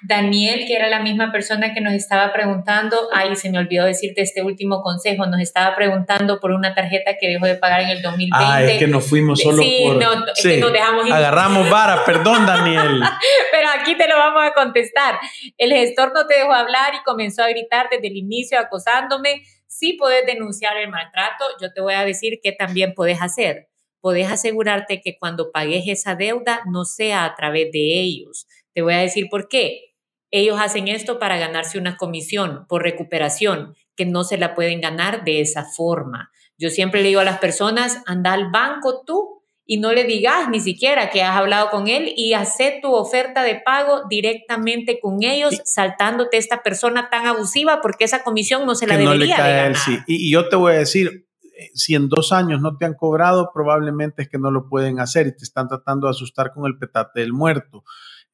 Daniel, 0.01 0.65
que 0.67 0.75
era 0.75 0.87
la 0.89 0.99
misma 0.99 1.31
persona 1.31 1.73
que 1.73 1.81
nos 1.81 1.93
estaba 1.93 2.31
preguntando, 2.33 3.09
ay, 3.13 3.35
se 3.35 3.49
me 3.49 3.57
olvidó 3.57 3.85
decirte 3.85 4.21
este 4.21 4.41
último 4.41 4.81
consejo, 4.81 5.25
nos 5.25 5.41
estaba 5.41 5.75
preguntando 5.75 6.39
por 6.39 6.51
una 6.51 6.73
tarjeta 6.73 7.13
que 7.19 7.29
dejó 7.29 7.45
de 7.45 7.55
pagar 7.55 7.81
en 7.81 7.89
el 7.89 8.01
2020. 8.01 8.37
Ah, 8.37 8.63
es 8.63 8.79
que 8.79 8.87
nos 8.87 9.07
fuimos 9.07 9.39
solo 9.39 9.61
sí, 9.61 9.83
por... 9.83 9.95
No, 9.97 10.25
es 10.25 10.41
que 10.41 10.57
nos 10.57 10.71
dejamos 10.71 11.11
Agarramos 11.11 11.69
vara, 11.69 12.03
perdón, 12.05 12.45
Daniel. 12.45 13.01
Pero 13.51 13.67
aquí 13.79 13.97
te 13.97 14.07
lo 14.07 14.17
vamos 14.17 14.43
a 14.43 14.53
contestar. 14.53 15.19
El 15.57 15.71
gestor 15.71 16.13
no 16.13 16.27
te 16.27 16.35
dejó 16.35 16.53
hablar 16.53 16.93
y 16.95 17.03
comenzó 17.03 17.43
a 17.43 17.49
gritar 17.49 17.87
desde 17.89 18.07
el 18.07 18.17
inicio 18.17 18.59
acosándome. 18.59 19.43
Sí 19.67 19.93
puedes 19.93 20.25
denunciar 20.25 20.77
el 20.77 20.89
maltrato, 20.89 21.45
yo 21.61 21.73
te 21.73 21.81
voy 21.81 21.95
a 21.95 22.05
decir 22.05 22.39
que 22.41 22.51
también 22.51 22.93
puedes 22.93 23.21
hacer. 23.21 23.67
Puedes 24.05 24.31
asegurarte 24.31 25.01
que 25.01 25.17
cuando 25.17 25.51
pagues 25.51 25.85
esa 25.87 26.13
deuda 26.13 26.61
no 26.67 26.85
sea 26.85 27.25
a 27.25 27.33
través 27.33 27.71
de 27.71 27.99
ellos. 27.99 28.45
Te 28.75 28.81
voy 28.81 28.93
a 28.93 28.99
decir 28.99 29.27
por 29.31 29.47
qué 29.47 29.95
ellos 30.31 30.59
hacen 30.59 30.89
esto 30.89 31.17
para 31.17 31.37
ganarse 31.37 31.79
una 31.79 31.95
comisión 31.95 32.65
por 32.67 32.83
recuperación, 32.83 33.73
que 33.95 34.05
no 34.05 34.25
se 34.25 34.37
la 34.37 34.53
pueden 34.53 34.81
ganar 34.81 35.23
de 35.23 35.39
esa 35.39 35.63
forma. 35.63 36.29
Yo 36.57 36.69
siempre 36.69 37.01
le 37.01 37.07
digo 37.07 37.21
a 37.21 37.25
las 37.25 37.39
personas, 37.39 38.01
anda 38.05 38.33
al 38.33 38.51
banco 38.51 39.03
tú 39.05 39.43
y 39.65 39.79
no 39.79 39.93
le 39.93 40.03
digas 40.03 40.49
ni 40.49 40.59
siquiera 40.59 41.09
que 41.09 41.23
has 41.23 41.37
hablado 41.37 41.69
con 41.69 41.87
él 41.87 42.11
y 42.17 42.33
hace 42.33 42.79
tu 42.81 42.93
oferta 42.93 43.43
de 43.43 43.61
pago 43.65 44.03
directamente 44.09 44.99
con 45.01 45.23
ellos, 45.23 45.61
saltándote 45.63 46.35
esta 46.35 46.61
persona 46.61 47.09
tan 47.09 47.25
abusiva 47.25 47.79
porque 47.81 48.03
esa 48.03 48.23
comisión 48.23 48.65
no 48.65 48.75
se 48.75 48.87
la 48.87 48.97
debería 48.97 49.37
de 49.37 49.41
ganar. 49.41 49.75
sí. 49.77 49.99
y, 50.05 50.31
yo 50.31 50.49
te 50.49 50.57
voy 50.57 50.73
a 50.73 50.79
decir, 50.79 51.29
si 51.73 51.95
en 51.95 52.09
dos 52.09 52.33
años 52.33 52.59
no 52.61 52.75
te 52.77 52.83
han 52.83 52.95
cobrado, 52.95 53.51
probablemente 53.53 54.23
es 54.23 54.29
que 54.29 54.37
no 54.37 54.51
lo 54.51 54.67
pueden 54.67 54.99
hacer 54.99 55.27
y 55.27 55.31
te 55.35 55.45
están 55.45 55.69
tratando 55.69 56.07
de 56.07 56.11
asustar 56.11 56.51
con 56.53 56.65
el 56.65 56.77
petate 56.77 57.21
del 57.21 57.31
muerto 57.31 57.85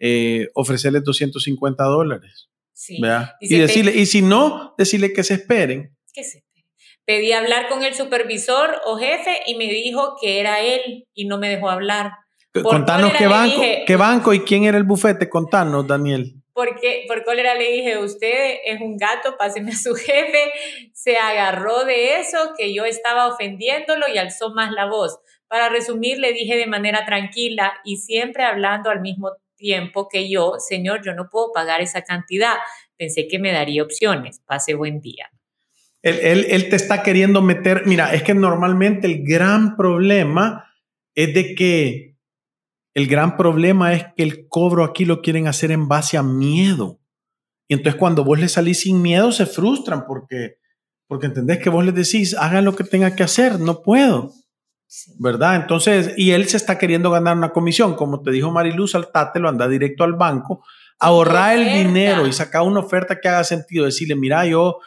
eh, 0.03 0.49
ofrecerles 0.55 1.03
250 1.03 1.83
dólares. 1.83 2.49
Sí. 2.73 2.99
Y, 3.39 3.57
decirle, 3.57 3.95
y 3.95 4.07
si 4.07 4.23
no, 4.23 4.73
decirle 4.77 5.13
que 5.13 5.23
se 5.23 5.35
esperen. 5.35 5.95
Que 6.11 6.23
se 6.23 6.43
Pedí 7.05 7.33
hablar 7.33 7.67
con 7.67 7.83
el 7.83 7.93
supervisor 7.93 8.79
o 8.85 8.97
jefe 8.97 9.39
y 9.45 9.55
me 9.55 9.65
dijo 9.65 10.15
que 10.21 10.39
era 10.39 10.61
él 10.61 11.07
y 11.13 11.25
no 11.25 11.37
me 11.37 11.49
dejó 11.49 11.69
hablar. 11.69 12.13
Contanos 12.63 13.13
qué 13.17 13.27
banco, 13.27 13.61
qué 13.85 13.95
banco 13.95 14.33
y 14.33 14.41
quién 14.41 14.65
era 14.65 14.77
el 14.77 14.83
bufete. 14.83 15.29
Contanos, 15.29 15.87
Daniel. 15.87 16.33
Porque 16.53 17.05
por 17.07 17.23
cólera 17.23 17.55
le 17.55 17.71
dije, 17.71 17.97
usted 17.97 18.57
es 18.65 18.81
un 18.81 18.97
gato, 18.97 19.35
páseme 19.37 19.71
a 19.71 19.75
su 19.75 19.93
jefe. 19.95 20.51
Se 20.93 21.17
agarró 21.17 21.85
de 21.85 22.19
eso, 22.19 22.53
que 22.57 22.73
yo 22.73 22.85
estaba 22.85 23.27
ofendiéndolo 23.27 24.07
y 24.13 24.17
alzó 24.17 24.53
más 24.53 24.71
la 24.71 24.85
voz. 24.85 25.19
Para 25.47 25.69
resumir, 25.69 26.17
le 26.17 26.33
dije 26.33 26.55
de 26.55 26.67
manera 26.67 27.05
tranquila 27.05 27.73
y 27.83 27.97
siempre 27.97 28.43
hablando 28.43 28.89
al 28.89 29.01
mismo 29.01 29.31
tiempo 29.61 30.09
que 30.09 30.29
yo, 30.29 30.55
señor, 30.57 31.01
yo 31.05 31.13
no 31.13 31.29
puedo 31.29 31.53
pagar 31.53 31.79
esa 31.79 32.01
cantidad. 32.01 32.55
Pensé 32.97 33.27
que 33.27 33.39
me 33.39 33.53
daría 33.53 33.83
opciones. 33.83 34.41
Pase 34.45 34.73
buen 34.73 34.99
día. 34.99 35.29
Él, 36.01 36.45
él, 36.49 36.69
te 36.69 36.75
está 36.75 37.03
queriendo 37.03 37.43
meter, 37.43 37.83
mira, 37.85 38.13
es 38.13 38.23
que 38.23 38.33
normalmente 38.33 39.05
el 39.05 39.23
gran 39.23 39.77
problema 39.77 40.65
es 41.13 41.33
de 41.33 41.53
que 41.53 42.17
el 42.93 43.07
gran 43.07 43.37
problema 43.37 43.93
es 43.93 44.05
que 44.17 44.23
el 44.23 44.47
cobro 44.47 44.83
aquí 44.83 45.05
lo 45.05 45.21
quieren 45.21 45.47
hacer 45.47 45.71
en 45.71 45.87
base 45.87 46.17
a 46.17 46.23
miedo. 46.23 46.99
Y 47.69 47.75
entonces 47.75 47.99
cuando 47.99 48.25
vos 48.25 48.39
le 48.39 48.49
salís 48.49 48.81
sin 48.81 49.01
miedo 49.01 49.31
se 49.31 49.45
frustran 49.45 50.05
porque, 50.05 50.57
porque 51.07 51.27
entendés 51.27 51.59
que 51.59 51.69
vos 51.69 51.85
les 51.85 51.95
decís, 51.95 52.35
hagan 52.35 52.65
lo 52.65 52.75
que 52.75 52.83
tenga 52.83 53.15
que 53.15 53.23
hacer, 53.23 53.59
no 53.59 53.81
puedo. 53.81 54.33
¿Verdad? 55.19 55.55
Entonces, 55.55 56.13
y 56.17 56.31
él 56.31 56.47
se 56.47 56.57
está 56.57 56.77
queriendo 56.77 57.11
ganar 57.11 57.37
una 57.37 57.51
comisión. 57.51 57.95
Como 57.95 58.21
te 58.21 58.31
dijo 58.31 58.51
Mariluz, 58.51 58.93
lo 58.93 59.49
anda 59.49 59.67
directo 59.67 60.03
al 60.03 60.13
banco, 60.13 60.63
ahorrar 60.99 61.57
el 61.57 61.85
dinero 61.85 62.27
y 62.27 62.33
sacar 62.33 62.63
una 62.63 62.81
oferta 62.81 63.19
que 63.19 63.29
haga 63.29 63.43
sentido. 63.43 63.85
Decirle, 63.85 64.15
mira, 64.15 64.45
yo 64.45 64.79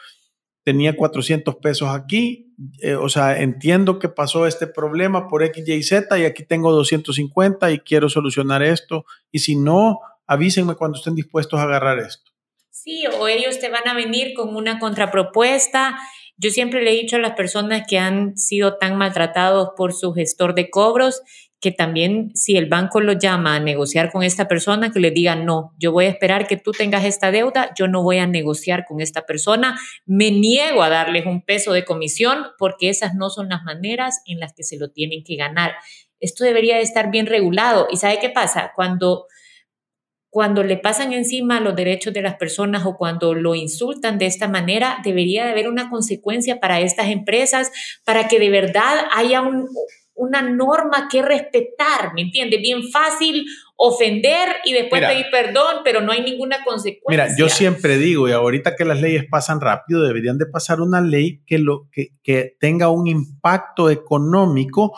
tenía 0.63 0.95
400 0.95 1.55
pesos 1.55 1.89
aquí, 1.89 2.53
eh, 2.81 2.95
o 2.95 3.09
sea, 3.09 3.39
entiendo 3.39 3.99
que 3.99 4.09
pasó 4.09 4.47
este 4.47 4.65
problema 4.67 5.27
por 5.27 5.43
X, 5.43 5.67
Y, 5.67 5.83
Z 5.83 6.17
y 6.17 6.25
aquí 6.25 6.43
tengo 6.43 6.71
250 6.71 7.71
y 7.71 7.79
quiero 7.79 8.09
solucionar 8.09 8.63
esto. 8.63 9.05
Y 9.31 9.39
si 9.39 9.55
no, 9.55 9.99
avísenme 10.25 10.75
cuando 10.75 10.97
estén 10.97 11.15
dispuestos 11.15 11.59
a 11.59 11.63
agarrar 11.63 11.99
esto. 11.99 12.31
Sí, 12.69 13.05
o 13.07 13.27
ellos 13.27 13.59
te 13.59 13.69
van 13.69 13.87
a 13.87 13.93
venir 13.93 14.33
con 14.35 14.55
una 14.55 14.79
contrapropuesta 14.79 15.97
yo 16.37 16.49
siempre 16.49 16.83
le 16.83 16.91
he 16.91 17.01
dicho 17.01 17.15
a 17.15 17.19
las 17.19 17.33
personas 17.33 17.83
que 17.87 17.97
han 17.97 18.37
sido 18.37 18.77
tan 18.77 18.97
maltratados 18.97 19.69
por 19.75 19.93
su 19.93 20.13
gestor 20.13 20.55
de 20.55 20.69
cobros 20.69 21.21
que 21.65 21.71
también 21.71 22.29
si 22.35 22.57
el 22.57 22.67
banco 22.67 23.01
lo 23.01 23.13
llama 23.13 23.55
a 23.55 23.59
negociar 23.59 24.11
con 24.11 24.21
esta 24.21 24.47
persona, 24.47 24.91
que 24.91 24.99
le 24.99 25.09
diga, 25.09 25.35
no, 25.35 25.73
yo 25.79 25.91
voy 25.91 26.05
a 26.05 26.09
esperar 26.09 26.45
que 26.45 26.57
tú 26.57 26.73
tengas 26.73 27.03
esta 27.05 27.31
deuda, 27.31 27.71
yo 27.75 27.87
no 27.87 28.03
voy 28.03 28.19
a 28.19 28.27
negociar 28.27 28.85
con 28.85 29.01
esta 29.01 29.25
persona, 29.25 29.79
me 30.05 30.29
niego 30.29 30.83
a 30.83 30.89
darles 30.89 31.25
un 31.25 31.41
peso 31.41 31.73
de 31.73 31.83
comisión 31.83 32.45
porque 32.59 32.89
esas 32.89 33.15
no 33.15 33.31
son 33.31 33.49
las 33.49 33.63
maneras 33.63 34.21
en 34.27 34.39
las 34.39 34.53
que 34.53 34.63
se 34.63 34.77
lo 34.77 34.91
tienen 34.91 35.23
que 35.23 35.37
ganar. 35.37 35.73
Esto 36.19 36.43
debería 36.43 36.75
de 36.75 36.83
estar 36.83 37.09
bien 37.09 37.25
regulado. 37.25 37.87
¿Y 37.89 37.97
sabe 37.97 38.19
qué 38.19 38.29
pasa? 38.29 38.71
Cuando 38.75 39.25
cuando 40.35 40.63
le 40.63 40.75
pasan 40.75 41.13
encima 41.13 41.61
los 41.61 41.77
derechos 41.77 42.13
de 42.13 42.21
las 42.21 42.35
personas 42.35 42.85
o 42.85 42.97
cuando 42.97 43.33
lo 43.33 43.55
insultan 43.55 44.17
de 44.17 44.25
esta 44.25 44.49
manera, 44.49 44.97
debería 45.01 45.45
de 45.45 45.51
haber 45.51 45.69
una 45.69 45.89
consecuencia 45.89 46.59
para 46.59 46.81
estas 46.81 47.07
empresas 47.07 47.71
para 48.03 48.27
que 48.27 48.37
de 48.37 48.49
verdad 48.49 49.05
haya 49.13 49.41
una 50.13 50.41
norma 50.41 51.07
que 51.09 51.21
respetar, 51.21 52.13
¿me 52.15 52.23
entiendes? 52.23 52.59
Bien 52.59 52.83
fácil 52.91 53.45
ofender 53.77 54.49
y 54.65 54.73
después 54.73 55.01
pedir 55.05 55.27
perdón, 55.31 55.83
pero 55.85 56.01
no 56.01 56.11
hay 56.11 56.21
ninguna 56.21 56.65
consecuencia. 56.65 57.27
Mira, 57.27 57.37
yo 57.37 57.47
siempre 57.47 57.97
digo, 57.97 58.27
y 58.27 58.33
ahorita 58.33 58.75
que 58.75 58.83
las 58.83 58.99
leyes 58.99 59.23
pasan 59.31 59.61
rápido, 59.61 60.03
deberían 60.03 60.37
de 60.37 60.47
pasar 60.47 60.81
una 60.81 60.99
ley 60.99 61.43
que, 61.47 61.59
lo, 61.59 61.87
que, 61.93 62.09
que 62.23 62.57
tenga 62.59 62.89
un 62.89 63.07
impacto 63.07 63.89
económico 63.89 64.91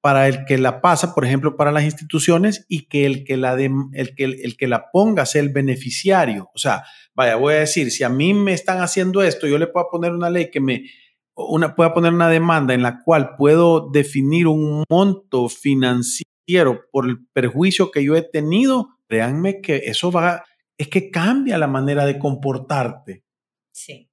para 0.00 0.28
el 0.28 0.44
que 0.44 0.58
la 0.58 0.80
pasa, 0.80 1.14
por 1.14 1.24
ejemplo, 1.24 1.56
para 1.56 1.72
las 1.72 1.84
instituciones 1.84 2.64
y 2.68 2.86
que 2.86 3.04
el 3.06 3.24
que 3.24 3.36
la, 3.36 3.54
el 3.54 4.14
que, 4.14 4.24
el 4.24 4.56
que 4.56 4.66
la 4.66 4.90
ponga 4.90 5.26
sea 5.26 5.42
el 5.42 5.50
beneficiario. 5.50 6.50
O 6.54 6.58
sea, 6.58 6.84
vaya, 7.14 7.36
voy 7.36 7.54
a 7.54 7.60
decir, 7.60 7.90
si 7.90 8.02
a 8.02 8.08
mí 8.08 8.32
me 8.32 8.52
están 8.52 8.80
haciendo 8.80 9.22
esto, 9.22 9.46
yo 9.46 9.58
le 9.58 9.66
puedo 9.66 9.88
poner 9.90 10.12
una 10.12 10.30
ley 10.30 10.50
que 10.50 10.60
me, 10.60 10.84
una, 11.34 11.74
pueda 11.74 11.92
poner 11.92 12.12
una 12.12 12.28
demanda 12.28 12.74
en 12.74 12.82
la 12.82 13.02
cual 13.02 13.36
puedo 13.36 13.90
definir 13.90 14.46
un 14.46 14.84
monto 14.88 15.48
financiero 15.48 16.80
por 16.90 17.06
el 17.06 17.26
perjuicio 17.32 17.90
que 17.90 18.04
yo 18.04 18.16
he 18.16 18.22
tenido, 18.22 18.98
créanme 19.06 19.60
que 19.60 19.82
eso 19.84 20.10
va, 20.10 20.44
es 20.78 20.88
que 20.88 21.10
cambia 21.10 21.58
la 21.58 21.66
manera 21.66 22.06
de 22.06 22.18
comportarte. 22.18 23.24
Sí. 23.72 24.09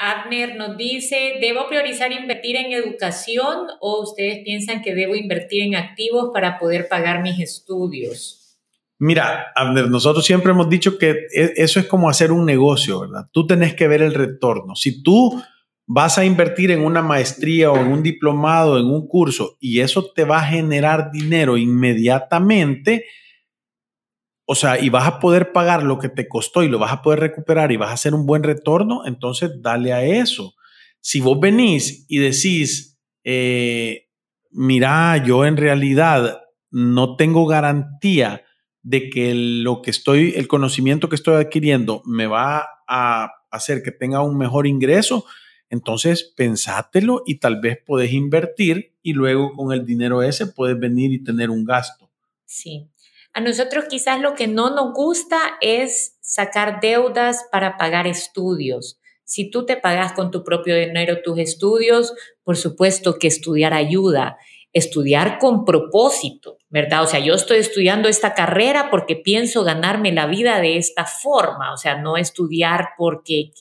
Abner 0.00 0.56
nos 0.56 0.78
dice, 0.78 1.34
¿debo 1.42 1.68
priorizar 1.68 2.10
invertir 2.10 2.56
en 2.56 2.72
educación 2.72 3.66
o 3.80 4.02
ustedes 4.02 4.38
piensan 4.44 4.80
que 4.80 4.94
debo 4.94 5.14
invertir 5.14 5.62
en 5.62 5.76
activos 5.76 6.30
para 6.32 6.58
poder 6.58 6.88
pagar 6.88 7.22
mis 7.22 7.38
estudios? 7.38 8.58
Mira, 8.98 9.52
Abner, 9.54 9.88
nosotros 9.88 10.24
siempre 10.24 10.52
hemos 10.52 10.70
dicho 10.70 10.96
que 10.96 11.10
e, 11.34 11.52
eso 11.56 11.78
es 11.78 11.86
como 11.86 12.08
hacer 12.08 12.32
un 12.32 12.46
negocio, 12.46 13.00
¿verdad? 13.00 13.28
Tú 13.30 13.46
tenés 13.46 13.74
que 13.74 13.88
ver 13.88 14.00
el 14.00 14.14
retorno. 14.14 14.74
Si 14.74 15.02
tú 15.02 15.42
vas 15.86 16.16
a 16.16 16.24
invertir 16.24 16.70
en 16.70 16.82
una 16.82 17.02
maestría 17.02 17.70
o 17.70 17.76
en 17.76 17.88
un 17.88 18.02
diplomado, 18.02 18.78
en 18.78 18.86
un 18.86 19.06
curso, 19.06 19.58
y 19.60 19.80
eso 19.80 20.10
te 20.14 20.24
va 20.24 20.38
a 20.38 20.46
generar 20.46 21.10
dinero 21.12 21.58
inmediatamente, 21.58 23.04
o 24.52 24.56
sea, 24.56 24.80
y 24.80 24.88
vas 24.88 25.06
a 25.06 25.20
poder 25.20 25.52
pagar 25.52 25.84
lo 25.84 26.00
que 26.00 26.08
te 26.08 26.26
costó 26.26 26.64
y 26.64 26.68
lo 26.68 26.80
vas 26.80 26.92
a 26.92 27.02
poder 27.02 27.20
recuperar 27.20 27.70
y 27.70 27.76
vas 27.76 27.90
a 27.90 27.92
hacer 27.92 28.16
un 28.16 28.26
buen 28.26 28.42
retorno, 28.42 29.06
entonces 29.06 29.52
dale 29.62 29.92
a 29.92 30.02
eso. 30.02 30.54
Si 31.00 31.20
vos 31.20 31.38
venís 31.38 32.04
y 32.08 32.18
decís, 32.18 32.98
eh, 33.22 34.08
mira, 34.50 35.24
yo 35.24 35.44
en 35.44 35.56
realidad 35.56 36.40
no 36.68 37.14
tengo 37.14 37.46
garantía 37.46 38.42
de 38.82 39.08
que 39.08 39.36
lo 39.36 39.82
que 39.82 39.92
estoy, 39.92 40.32
el 40.34 40.48
conocimiento 40.48 41.08
que 41.08 41.14
estoy 41.14 41.36
adquiriendo 41.36 42.02
me 42.04 42.26
va 42.26 42.66
a 42.88 43.30
hacer 43.52 43.84
que 43.84 43.92
tenga 43.92 44.20
un 44.20 44.36
mejor 44.36 44.66
ingreso, 44.66 45.26
entonces 45.68 46.24
pensátelo 46.36 47.22
y 47.24 47.36
tal 47.36 47.60
vez 47.60 47.78
podés 47.86 48.12
invertir 48.12 48.96
y 49.00 49.12
luego 49.12 49.52
con 49.52 49.72
el 49.72 49.86
dinero 49.86 50.24
ese 50.24 50.48
puedes 50.48 50.76
venir 50.76 51.12
y 51.12 51.22
tener 51.22 51.50
un 51.50 51.64
gasto. 51.64 52.10
Sí. 52.46 52.88
A 53.32 53.40
nosotros 53.40 53.84
quizás 53.88 54.20
lo 54.20 54.34
que 54.34 54.48
no 54.48 54.70
nos 54.70 54.92
gusta 54.92 55.38
es 55.60 56.16
sacar 56.20 56.80
deudas 56.80 57.46
para 57.52 57.76
pagar 57.76 58.06
estudios. 58.06 58.98
Si 59.24 59.50
tú 59.50 59.64
te 59.64 59.76
pagas 59.76 60.12
con 60.12 60.32
tu 60.32 60.42
propio 60.42 60.76
dinero 60.76 61.22
tus 61.22 61.38
estudios, 61.38 62.12
por 62.42 62.56
supuesto 62.56 63.18
que 63.18 63.28
estudiar 63.28 63.72
ayuda, 63.72 64.36
estudiar 64.72 65.38
con 65.38 65.64
propósito, 65.64 66.58
¿verdad? 66.68 67.04
O 67.04 67.06
sea, 67.06 67.20
yo 67.20 67.34
estoy 67.34 67.58
estudiando 67.58 68.08
esta 68.08 68.34
carrera 68.34 68.90
porque 68.90 69.14
pienso 69.14 69.62
ganarme 69.62 70.12
la 70.12 70.26
vida 70.26 70.60
de 70.60 70.76
esta 70.76 71.04
forma, 71.04 71.72
o 71.72 71.76
sea, 71.76 72.00
no 72.00 72.16
estudiar 72.16 72.90
porque 72.98 73.52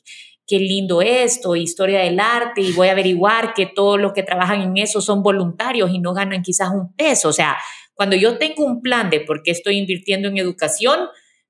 qué 0.48 0.58
lindo 0.58 1.04
esto, 1.04 1.56
historia 1.56 2.00
del 2.00 2.20
arte, 2.20 2.62
y 2.62 2.72
voy 2.72 2.88
a 2.88 2.94
averiguar 2.94 3.54
que 3.54 3.68
todos 3.68 4.00
los 4.00 4.14
que 4.14 4.24
trabajan 4.24 4.62
en 4.62 4.78
eso 4.78 5.00
son 5.00 5.22
voluntarios 5.22 5.92
y 5.92 6.00
no 6.00 6.14
ganan 6.16 6.42
quizás 6.42 6.70
un 6.70 6.92
peso. 6.94 7.30
O 7.30 7.34
sea, 7.34 7.56
cuando 8.00 8.16
yo 8.16 8.38
tengo 8.38 8.64
un 8.64 8.82
plan 8.82 9.10
de 9.10 9.20
por 9.20 9.44
qué 9.44 9.52
estoy 9.52 9.78
invirtiendo 9.78 10.30
en 10.30 10.38
educación, 10.38 11.10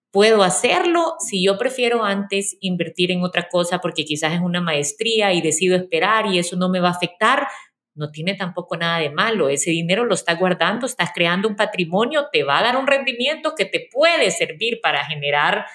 puedo 0.09 0.41
hacerlo 0.41 1.13
si 1.19 1.45
yo 1.45 1.59
prefiero 1.59 2.03
antes 2.03 2.57
invertir 2.59 3.12
en 3.12 3.21
otra 3.21 3.49
cosa 3.49 3.77
porque 3.81 4.03
quizás 4.03 4.33
es 4.33 4.39
una 4.39 4.59
maestría 4.59 5.31
y 5.31 5.41
decido 5.41 5.75
esperar 5.75 6.25
y 6.25 6.39
eso 6.39 6.55
no 6.55 6.67
me 6.67 6.79
va 6.79 6.88
a 6.88 6.93
afectar, 6.93 7.47
no 7.93 8.09
tiene 8.09 8.33
tampoco 8.33 8.77
nada 8.77 8.97
de 8.97 9.12
malo. 9.12 9.47
Ese 9.47 9.69
dinero 9.69 10.05
lo 10.05 10.15
estás 10.15 10.39
guardando, 10.39 10.88
estás 10.88 11.12
creando 11.13 11.47
un 11.47 11.55
patrimonio, 11.55 12.29
te 12.31 12.41
va 12.41 12.57
a 12.57 12.63
dar 12.63 12.77
un 12.77 12.88
rendimiento 12.88 13.53
que 13.55 13.65
te 13.65 13.88
puede 13.93 14.31
servir 14.31 14.79
para 14.81 15.05
generar 15.05 15.67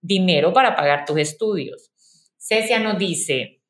dinero 0.00 0.52
para 0.52 0.76
pagar 0.76 1.04
tus 1.04 1.18
estudios. 1.18 1.90
Cecia 2.38 2.78
nos 2.78 2.96
dice, 2.96 3.60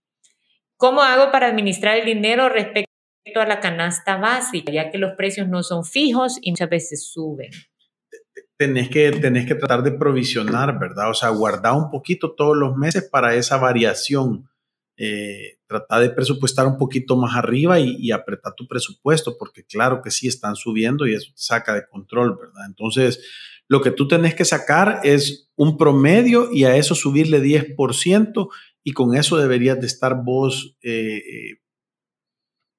¿cómo 0.76 1.00
hago 1.00 1.32
para 1.32 1.46
administrar 1.46 1.96
el 1.96 2.04
dinero 2.04 2.50
respecto 2.50 2.85
a 3.34 3.46
la 3.46 3.60
canasta 3.60 4.16
básica, 4.16 4.72
ya 4.72 4.90
que 4.90 4.98
los 4.98 5.12
precios 5.14 5.48
no 5.48 5.62
son 5.62 5.84
fijos 5.84 6.38
y 6.40 6.52
muchas 6.52 6.70
veces 6.70 7.06
suben? 7.06 7.50
tenés 8.56 8.88
que, 8.88 9.10
tenés 9.12 9.46
que 9.46 9.54
tratar 9.54 9.82
de 9.82 9.92
provisionar, 9.92 10.78
¿verdad? 10.78 11.10
O 11.10 11.14
sea, 11.14 11.28
guardar 11.28 11.74
un 11.74 11.90
poquito 11.90 12.32
todos 12.32 12.56
los 12.56 12.76
meses 12.76 13.04
para 13.04 13.34
esa 13.34 13.58
variación. 13.58 14.48
Eh, 14.98 15.58
tratar 15.66 16.00
de 16.00 16.10
presupuestar 16.10 16.66
un 16.66 16.78
poquito 16.78 17.16
más 17.16 17.36
arriba 17.36 17.78
y, 17.78 17.96
y, 17.98 18.12
apretar 18.12 18.54
tu 18.54 18.66
presupuesto, 18.66 19.36
porque 19.38 19.62
claro 19.62 20.00
que 20.00 20.10
sí 20.10 20.26
están 20.26 20.56
subiendo 20.56 21.06
y 21.06 21.14
eso 21.14 21.30
saca 21.34 21.74
de 21.74 21.86
control, 21.86 22.38
¿verdad? 22.40 22.64
Entonces, 22.66 23.22
lo 23.68 23.82
que 23.82 23.90
tú 23.90 24.08
tenés 24.08 24.34
que 24.34 24.46
sacar 24.46 25.00
es 25.02 25.50
un 25.54 25.76
promedio 25.76 26.50
y 26.50 26.64
a 26.64 26.76
eso 26.76 26.94
subirle 26.94 27.42
10% 27.42 28.48
y 28.82 28.92
con 28.92 29.14
eso 29.14 29.36
deberías 29.36 29.78
de 29.80 29.86
estar 29.86 30.22
vos 30.24 30.76
eh, 30.82 31.16
eh, 31.16 31.58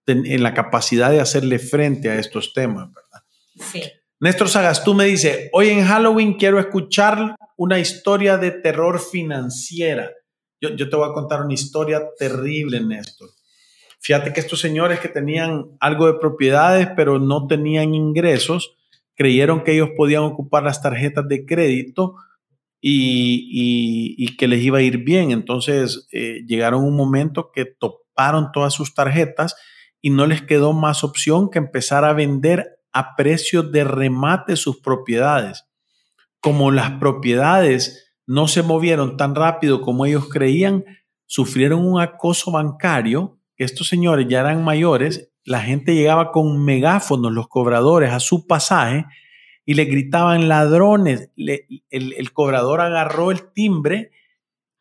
en 0.08 0.42
la 0.42 0.54
capacidad 0.54 1.12
de 1.12 1.20
hacerle 1.20 1.60
frente 1.60 2.10
a 2.10 2.16
estos 2.16 2.54
temas, 2.54 2.88
¿verdad? 2.94 3.24
Sí. 3.60 3.84
Néstor 4.20 4.50
Sagastú 4.50 4.96
me 4.96 5.06
dice, 5.06 5.50
hoy 5.54 5.70
en 5.70 5.86
Halloween 5.86 6.34
quiero 6.34 6.60
escuchar 6.60 7.36
una 7.56 7.78
historia 7.78 8.38
de 8.38 8.50
terror 8.52 9.00
financiera. 9.00 10.12
Yo, 10.60 10.76
te 10.76 10.96
voy 10.96 11.08
a 11.08 11.14
contar 11.14 11.42
una 11.44 11.54
historia 11.54 12.02
terrible, 12.18 12.82
Néstor. 12.82 13.30
Fíjate 14.00 14.34
que 14.34 14.40
estos 14.40 14.60
señores 14.60 15.00
que 15.00 15.10
tenían 15.10 15.78
algo 15.80 16.08
de 16.08 16.20
propiedades, 16.20 16.88
pero 16.96 17.20
no 17.20 17.46
tenían 17.46 17.94
ingresos, 17.94 18.76
creyeron 19.14 19.64
que 19.64 19.74
ellos 19.74 19.90
podían 19.96 20.24
ocupar 20.24 20.64
las 20.64 20.82
tarjetas 20.82 21.28
de 21.28 21.46
crédito 21.46 22.16
y, 22.82 24.36
que 24.38 24.48
les 24.48 24.64
iba 24.64 24.80
a 24.80 24.84
ir 24.84 25.00
bien. 25.00 25.30
Entonces 25.30 26.08
eh, 26.12 26.44
llegaron 26.48 26.84
un 26.84 26.96
momento 26.96 27.52
que 27.52 27.66
toparon 27.66 28.52
todas 28.52 28.74
sus 28.74 28.96
tarjetas 28.96 29.56
y 30.02 30.10
no 30.10 30.26
les 30.28 30.42
quedó 30.42 30.74
más 30.74 31.04
opción 31.04 31.50
que 31.50 31.60
empezar 31.60 32.06
a 32.06 32.14
vender 32.14 32.80
a 32.94 33.16
precio 33.16 33.64
de 33.64 33.84
remate 33.84 34.56
sus 34.56 34.80
propiedades. 34.80 35.66
Como 36.40 36.72
las 36.72 36.92
propiedades 37.00 38.14
no 38.26 38.48
se 38.48 38.64
movieron 38.64 39.18
tan 39.18 39.36
rápido 39.36 39.82
como 39.82 40.06
ellos 40.06 40.30
creían, 40.30 40.84
sufrieron 41.26 41.86
un 41.86 42.00
acoso 42.00 42.52
bancario. 42.52 43.40
Estos 43.56 43.88
señores 43.88 44.28
ya 44.30 44.42
eran 44.42 44.64
mayores, 44.64 45.32
la 45.44 45.62
gente 45.62 45.96
llegaba 45.96 46.32
con 46.32 46.64
megáfonos, 46.64 47.32
los 47.32 47.48
cobradores, 47.48 48.12
a 48.12 48.20
su 48.20 48.48
pasaje 48.48 49.06
y 49.66 49.74
le 49.74 49.86
gritaban 49.86 50.48
ladrones. 50.48 51.32
el, 51.38 52.34
cobrador 52.34 52.82
agarró 52.82 53.32
el 53.32 53.52
timbre 53.54 54.12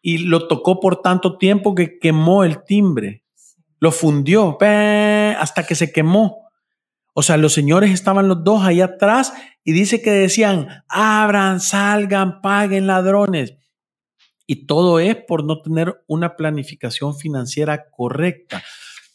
y 0.00 0.18
lo 0.18 0.48
tocó 0.48 0.80
por 0.80 1.02
tanto 1.02 1.38
tiempo 1.38 1.74
que 1.74 1.98
quemó 1.98 2.44
el 2.44 2.64
timbre. 2.64 3.24
Lo 3.78 3.92
fundió 3.92 4.58
hasta 4.60 5.66
que 5.66 5.74
se 5.74 5.92
quemó. 5.92 6.46
O 7.14 7.22
sea, 7.22 7.36
los 7.36 7.54
señores 7.54 7.92
estaban 7.92 8.28
los 8.28 8.44
dos 8.44 8.62
ahí 8.62 8.80
atrás 8.80 9.32
y 9.64 9.72
dice 9.72 10.02
que 10.02 10.10
decían, 10.10 10.84
abran, 10.88 11.60
salgan, 11.60 12.40
paguen 12.42 12.86
ladrones. 12.86 13.54
Y 14.46 14.66
todo 14.66 15.00
es 15.00 15.16
por 15.16 15.44
no 15.44 15.60
tener 15.60 16.04
una 16.06 16.36
planificación 16.36 17.16
financiera 17.16 17.88
correcta, 17.90 18.62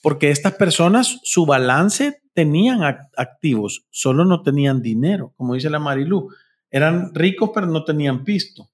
porque 0.02 0.32
estas 0.32 0.54
personas, 0.56 1.19
su 1.24 1.45
balance 1.45 2.21
tenían 2.34 2.82
activos, 3.15 3.86
solo 3.91 4.26
no 4.26 4.41
tenían 4.41 4.82
dinero, 4.82 5.34
como 5.38 5.54
dice 5.54 5.69
la 5.69 5.80
Marilú. 5.80 6.30
Eran 6.69 7.13
ricos, 7.13 7.52
pero 7.54 7.67
no 7.67 7.84
tenían 7.84 8.24
pisto. 8.24 8.69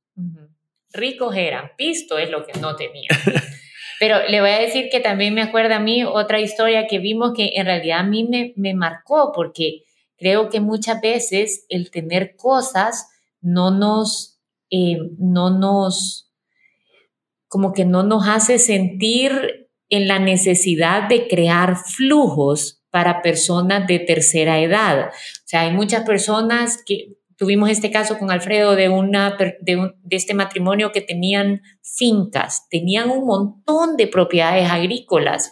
Ricos 0.94 1.36
eran, 1.36 1.72
pisto 1.78 2.18
es 2.18 2.30
lo 2.32 2.46
que 2.46 2.58
no 2.60 2.76
tenían. 2.76 3.10
Pero 4.00 4.18
le 4.28 4.42
voy 4.42 4.52
a 4.52 4.60
decir 4.60 4.90
que 4.92 5.00
también 5.00 5.34
me 5.34 5.42
acuerda 5.42 5.78
a 5.78 5.80
mí 5.80 6.04
otra 6.04 6.40
historia 6.40 6.88
que 6.88 7.00
vimos 7.00 7.34
que 7.36 7.52
en 7.56 7.66
realidad 7.66 8.00
a 8.00 8.04
mí 8.04 8.26
me, 8.26 8.54
me 8.56 8.74
marcó 8.74 9.32
porque 9.34 9.84
creo 10.18 10.50
que 10.50 10.60
muchas 10.60 11.02
veces 11.02 11.66
el 11.70 11.90
tener 11.90 12.36
cosas 12.36 13.10
no 13.42 13.72
nos, 13.72 14.40
eh, 14.70 14.98
no 15.18 15.50
nos, 15.50 16.32
como 17.48 17.74
que 17.74 17.86
no 17.86 18.04
nos 18.04 18.28
hace 18.28 18.60
sentir 18.60 19.70
en 19.90 20.08
la 20.08 20.20
necesidad 20.20 21.08
de 21.08 21.28
crear 21.28 21.78
flujos 21.78 22.84
para 22.90 23.22
personas 23.22 23.88
de 23.88 24.00
tercera 24.00 24.60
edad. 24.60 25.10
O 25.10 25.12
sea, 25.46 25.62
hay 25.62 25.72
muchas 25.72 26.04
personas 26.04 26.84
que 26.84 27.17
Tuvimos 27.38 27.70
este 27.70 27.92
caso 27.92 28.18
con 28.18 28.32
Alfredo 28.32 28.76
de, 28.76 28.90
una, 28.90 29.38
de, 29.62 29.94
este 30.10 30.34
matrimonio 30.34 30.92
que 30.92 31.02
tenían 31.02 31.62
fincas, 31.84 32.68
tenían 32.70 33.12
un 33.12 33.26
montón 33.26 33.96
de 33.96 34.08
propiedades 34.08 34.70
agrícolas 34.70 35.52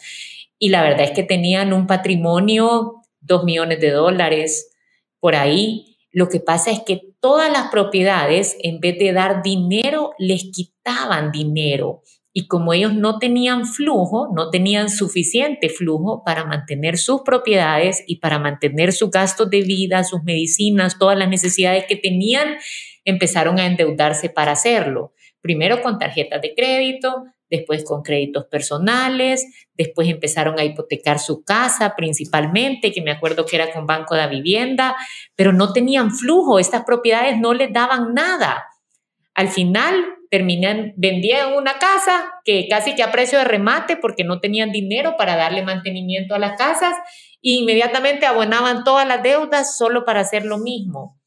y 0.57 0.69
la 0.69 0.81
verdad 0.81 1.05
es 1.05 1.11
que 1.11 1.21
tenían 1.21 1.73
un 1.73 1.85
patrimonio, 1.85 3.01
dos 3.21 3.43
millones 3.43 3.79
de 3.81 3.91
dólares 3.91 4.71
por 5.19 5.35
ahí. 5.35 5.97
Lo 6.11 6.27
que 6.27 6.39
pasa 6.39 6.71
es 6.71 6.79
que 6.79 7.13
todas 7.19 7.51
las 7.51 7.69
propiedades, 7.69 8.57
en 8.61 8.79
vez 8.79 8.97
de 8.97 9.13
dar 9.13 9.43
dinero, 9.43 10.13
les 10.17 10.45
quitaban 10.45 11.31
dinero 11.31 12.01
y 12.37 12.47
como 12.47 12.73
ellos 12.73 12.93
no 12.93 13.17
tenían 13.17 13.65
flujo, 13.65 14.27
no 14.35 14.49
tenían 14.49 14.89
suficiente 14.89 15.69
flujo 15.69 16.21
para 16.25 16.43
mantener 16.43 16.97
sus 16.97 17.21
propiedades 17.21 18.03
y 18.07 18.17
para 18.17 18.39
mantener 18.39 18.91
sus 18.91 19.09
gastos 19.09 19.49
de 19.49 19.61
vida, 19.61 20.03
sus 20.03 20.21
medicinas, 20.21 20.99
todas 20.99 21.17
las 21.17 21.29
necesidades 21.29 21.85
que 21.87 21.95
tenían, 21.95 22.57
empezaron 23.05 23.57
a 23.57 23.65
endeudarse 23.65 24.27
para 24.27 24.51
hacerlo. 24.51 25.13
Primero 25.39 25.81
con 25.81 25.97
tarjetas 25.97 26.41
de 26.41 26.53
crédito, 26.53 27.23
después 27.49 27.85
con 27.85 28.01
créditos 28.01 28.47
personales, 28.47 29.45
después 29.73 30.09
empezaron 30.09 30.59
a 30.59 30.65
hipotecar 30.65 31.19
su 31.19 31.45
casa 31.45 31.95
principalmente, 31.95 32.91
que 32.91 33.01
me 33.01 33.11
acuerdo 33.11 33.45
que 33.45 33.55
era 33.55 33.71
con 33.71 33.87
Banco 33.87 34.13
de 34.13 34.27
Vivienda, 34.27 34.97
pero 35.37 35.53
no 35.53 35.71
tenían 35.71 36.11
flujo, 36.11 36.59
estas 36.59 36.83
propiedades 36.83 37.39
no 37.39 37.53
les 37.53 37.71
daban 37.71 38.13
nada. 38.13 38.65
Al 39.33 39.47
final 39.47 40.03
terminan, 40.29 40.93
vendían 40.97 41.53
una 41.53 41.79
casa 41.79 42.31
que 42.43 42.67
casi 42.69 42.95
que 42.95 43.03
a 43.03 43.11
precio 43.11 43.39
de 43.39 43.45
remate 43.45 43.97
porque 43.97 44.23
no 44.23 44.39
tenían 44.39 44.71
dinero 44.71 45.15
para 45.17 45.35
darle 45.35 45.63
mantenimiento 45.63 46.35
a 46.35 46.39
las 46.39 46.57
casas 46.57 46.95
e 47.41 47.51
inmediatamente 47.51 48.25
abonaban 48.25 48.83
todas 48.83 49.07
las 49.07 49.23
deudas 49.23 49.77
solo 49.77 50.05
para 50.05 50.21
hacer 50.21 50.45
lo 50.45 50.57
mismo. 50.57 51.19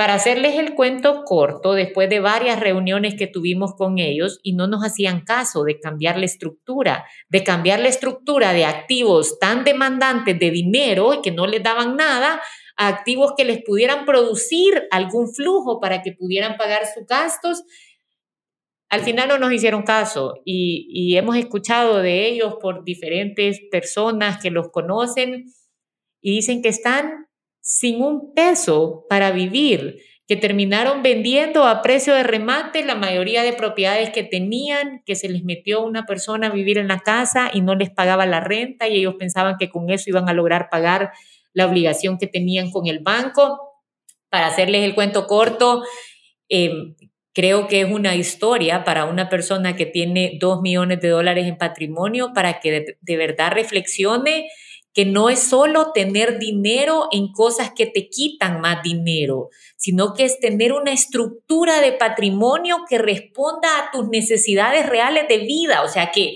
Para 0.00 0.14
hacerles 0.14 0.58
el 0.58 0.74
cuento 0.74 1.24
corto, 1.24 1.74
después 1.74 2.08
de 2.08 2.20
varias 2.20 2.58
reuniones 2.58 3.16
que 3.16 3.26
tuvimos 3.26 3.74
con 3.74 3.98
ellos 3.98 4.40
y 4.42 4.54
no 4.54 4.66
nos 4.66 4.82
hacían 4.82 5.20
caso 5.20 5.62
de 5.62 5.78
cambiar 5.78 6.16
la 6.16 6.24
estructura, 6.24 7.04
de 7.28 7.44
cambiar 7.44 7.80
la 7.80 7.88
estructura 7.88 8.54
de 8.54 8.64
activos 8.64 9.38
tan 9.38 9.62
demandantes 9.62 10.38
de 10.38 10.50
dinero 10.50 11.12
y 11.12 11.20
que 11.20 11.32
no 11.32 11.46
les 11.46 11.62
daban 11.62 11.96
nada, 11.96 12.40
a 12.78 12.88
activos 12.88 13.34
que 13.36 13.44
les 13.44 13.62
pudieran 13.62 14.06
producir 14.06 14.88
algún 14.90 15.34
flujo 15.34 15.80
para 15.80 16.00
que 16.00 16.12
pudieran 16.12 16.56
pagar 16.56 16.86
sus 16.86 17.06
gastos 17.06 17.62
al 18.90 19.02
final 19.02 19.28
no 19.28 19.38
nos 19.38 19.52
hicieron 19.52 19.84
caso 19.84 20.42
y, 20.44 21.16
hemos 21.16 21.36
escuchado 21.36 21.98
de 21.98 22.26
ellos 22.26 22.56
por 22.60 22.84
diferentes 22.84 23.60
personas 23.70 24.42
que 24.42 24.50
los 24.50 24.70
conocen 24.70 25.46
y 26.20 26.32
dicen 26.32 26.60
que 26.60 26.68
están 26.68 27.26
sin 27.60 28.02
un 28.02 28.34
peso 28.34 29.06
para 29.08 29.30
vivir, 29.30 30.00
que 30.26 30.36
terminaron 30.36 31.02
vendiendo 31.02 31.64
a 31.64 31.82
precio 31.82 32.14
de 32.14 32.22
remate 32.24 32.84
la 32.84 32.94
mayoría 32.94 33.42
de 33.42 33.52
propiedades 33.52 34.10
que 34.10 34.24
tenían, 34.24 35.02
que 35.06 35.14
se 35.14 35.28
les 35.28 35.44
metió 35.44 35.82
una 35.82 36.04
persona 36.04 36.48
a 36.48 36.52
vivir 36.52 36.78
en 36.78 36.88
la 36.88 36.98
casa 36.98 37.50
y 37.52 37.60
no 37.60 37.74
les 37.76 37.90
pagaba 37.90 38.26
la 38.26 38.40
renta 38.40 38.88
y 38.88 38.96
ellos 38.96 39.14
pensaban 39.18 39.56
que 39.58 39.70
con 39.70 39.90
eso 39.90 40.10
iban 40.10 40.28
a 40.28 40.32
lograr 40.32 40.68
pagar 40.68 41.12
la 41.52 41.66
obligación 41.66 42.18
que 42.18 42.26
tenían 42.26 42.70
con 42.70 42.86
el 42.86 43.00
banco. 43.00 43.58
Para 44.28 44.46
hacerles 44.46 44.84
el 44.84 44.94
cuento 44.94 45.26
corto, 45.26 45.82
em, 46.48 46.94
creo 47.40 47.68
que 47.68 47.80
es 47.80 47.90
una 47.90 48.16
historia 48.16 48.84
para 48.84 49.06
una 49.06 49.30
persona 49.30 49.74
que 49.74 49.86
tiene 49.86 50.36
dos 50.38 50.60
millones 50.60 51.00
de 51.00 51.08
dólares 51.08 51.46
en 51.46 51.56
patrimonio 51.56 52.32
para 52.34 52.60
que 52.60 52.98
de 53.00 53.16
verdad 53.16 53.52
reflexione 53.52 54.50
que 54.92 55.06
no 55.06 55.30
es 55.30 55.38
solo 55.38 55.92
tener 55.92 56.38
dinero 56.38 57.08
en 57.10 57.32
cosas 57.32 57.72
que 57.74 57.86
te 57.86 58.10
quitan 58.10 58.60
más 58.60 58.82
dinero, 58.82 59.48
sino 59.78 60.12
que 60.12 60.24
es 60.24 60.38
tener 60.38 60.74
una 60.74 60.92
estructura 60.92 61.80
de 61.80 61.92
patrimonio 61.92 62.84
que 62.86 62.98
responda 62.98 63.68
a 63.78 63.90
tus 63.90 64.06
necesidades 64.10 64.86
reales 64.86 65.26
de 65.26 65.38
vida, 65.38 65.82
o 65.82 65.88
sea, 65.88 66.10
que, 66.10 66.34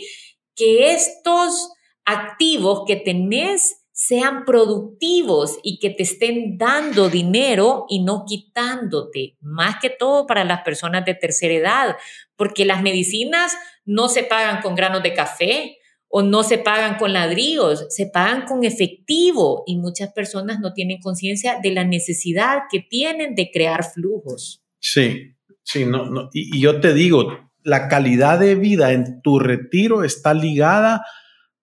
que 0.56 0.92
estos 0.92 1.70
activos 2.06 2.84
que 2.86 2.96
tenés 2.96 3.83
sean 4.06 4.44
productivos 4.44 5.58
y 5.62 5.78
que 5.78 5.90
te 5.90 6.02
estén 6.02 6.58
dando 6.58 7.08
dinero 7.08 7.86
y 7.88 8.02
no 8.02 8.24
quitándote, 8.26 9.36
más 9.40 9.76
que 9.80 9.90
todo 9.90 10.26
para 10.26 10.44
las 10.44 10.62
personas 10.62 11.04
de 11.04 11.14
tercera 11.14 11.54
edad, 11.54 11.96
porque 12.36 12.64
las 12.64 12.82
medicinas 12.82 13.54
no 13.84 14.08
se 14.08 14.24
pagan 14.24 14.60
con 14.60 14.74
granos 14.74 15.02
de 15.02 15.14
café, 15.14 15.78
o 16.16 16.22
no 16.22 16.44
se 16.44 16.58
pagan 16.58 16.96
con 16.96 17.12
ladrillos, 17.12 17.86
se 17.88 18.06
pagan 18.06 18.44
con 18.46 18.62
efectivo 18.62 19.64
y 19.66 19.78
muchas 19.78 20.12
personas 20.12 20.60
no 20.60 20.72
tienen 20.72 21.00
conciencia 21.00 21.58
de 21.60 21.72
la 21.72 21.82
necesidad 21.82 22.64
que 22.70 22.78
tienen 22.78 23.34
de 23.34 23.50
crear 23.50 23.82
flujos. 23.82 24.62
Sí, 24.78 25.34
sí, 25.64 25.84
no, 25.84 26.08
no. 26.08 26.30
Y, 26.32 26.56
y, 26.56 26.60
yo 26.60 26.80
te 26.80 26.94
digo, 26.94 27.50
la 27.64 27.88
calidad 27.88 28.38
de 28.38 28.54
vida 28.54 28.92
en 28.92 29.22
tu 29.22 29.40
retiro 29.40 30.04
está 30.04 30.34
ligada 30.34 31.04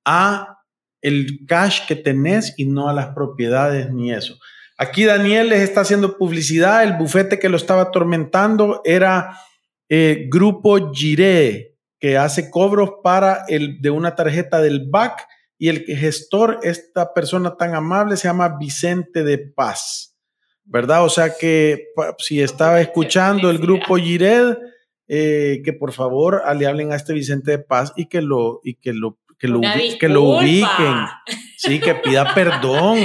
a 0.03 0.60
el 1.01 1.45
cash 1.47 1.85
que 1.87 1.95
tenés 1.95 2.53
y 2.57 2.65
no 2.65 2.89
a 2.89 2.93
las 2.93 3.07
propiedades 3.07 3.91
ni 3.91 4.11
eso. 4.11 4.37
Aquí 4.77 5.05
Daniel 5.05 5.49
les 5.49 5.61
está 5.61 5.81
haciendo 5.81 6.17
publicidad, 6.17 6.83
el 6.83 6.97
bufete 6.97 7.37
que 7.37 7.49
lo 7.49 7.57
estaba 7.57 7.83
atormentando 7.83 8.81
era 8.83 9.37
eh, 9.89 10.27
Grupo 10.29 10.91
Giré, 10.91 11.75
que 11.99 12.17
hace 12.17 12.49
cobros 12.49 12.93
para 13.03 13.43
el 13.47 13.79
de 13.81 13.91
una 13.91 14.15
tarjeta 14.15 14.59
del 14.59 14.89
BAC 14.89 15.27
y 15.61 15.69
el 15.69 15.85
gestor, 15.85 16.59
esta 16.63 17.13
persona 17.13 17.55
tan 17.55 17.75
amable, 17.75 18.17
se 18.17 18.27
llama 18.27 18.57
Vicente 18.57 19.23
de 19.23 19.37
Paz, 19.37 20.17
¿verdad? 20.63 21.05
O 21.05 21.09
sea 21.09 21.35
que 21.39 21.89
si 22.17 22.41
estaba 22.41 22.81
escuchando 22.81 23.51
el 23.51 23.59
grupo 23.59 23.97
Gired, 23.97 24.57
eh, 25.07 25.61
que 25.63 25.73
por 25.73 25.91
favor 25.91 26.41
le 26.57 26.65
hablen 26.65 26.91
a 26.91 26.95
este 26.95 27.13
Vicente 27.13 27.51
de 27.51 27.59
Paz 27.59 27.93
y 27.95 28.07
que 28.07 28.23
lo, 28.23 28.61
y 28.63 28.75
que 28.75 28.93
lo, 28.93 29.19
que 29.41 29.47
lo, 29.47 29.59
que 29.99 30.07
lo 30.07 30.21
ubiquen. 30.21 30.95
Sí, 31.57 31.79
que 31.79 31.95
pida 31.95 32.31
perdón. 32.35 32.99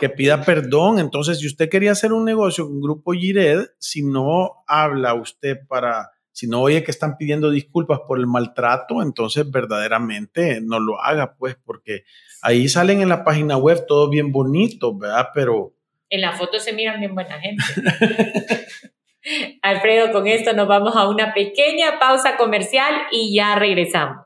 que 0.00 0.08
pida 0.08 0.42
perdón. 0.42 0.98
Entonces, 0.98 1.38
si 1.38 1.46
usted 1.46 1.68
quería 1.68 1.92
hacer 1.92 2.12
un 2.12 2.24
negocio 2.24 2.66
con 2.66 2.80
Grupo 2.80 3.12
Gired, 3.12 3.60
si 3.78 4.02
no 4.02 4.64
habla 4.66 5.14
usted 5.14 5.58
para 5.68 6.10
si 6.32 6.48
no 6.48 6.60
oye 6.60 6.84
que 6.84 6.90
están 6.90 7.16
pidiendo 7.16 7.50
disculpas 7.50 8.00
por 8.06 8.18
el 8.18 8.26
maltrato, 8.26 9.00
entonces 9.00 9.50
verdaderamente 9.50 10.60
no 10.60 10.78
lo 10.80 11.00
haga, 11.00 11.34
pues, 11.38 11.56
porque 11.64 12.02
ahí 12.42 12.68
salen 12.68 13.00
en 13.00 13.08
la 13.08 13.24
página 13.24 13.56
web 13.56 13.86
todo 13.88 14.10
bien 14.10 14.32
bonito, 14.32 14.98
¿verdad? 14.98 15.28
Pero... 15.32 15.72
En 16.10 16.20
la 16.20 16.32
foto 16.32 16.58
se 16.58 16.74
miran 16.74 17.00
bien 17.00 17.14
buena 17.14 17.40
gente. 17.40 17.64
Alfredo, 19.62 20.12
con 20.12 20.26
esto 20.26 20.52
nos 20.52 20.68
vamos 20.68 20.94
a 20.94 21.08
una 21.08 21.32
pequeña 21.32 21.98
pausa 21.98 22.36
comercial 22.36 22.94
y 23.12 23.34
ya 23.34 23.54
regresamos. 23.54 24.25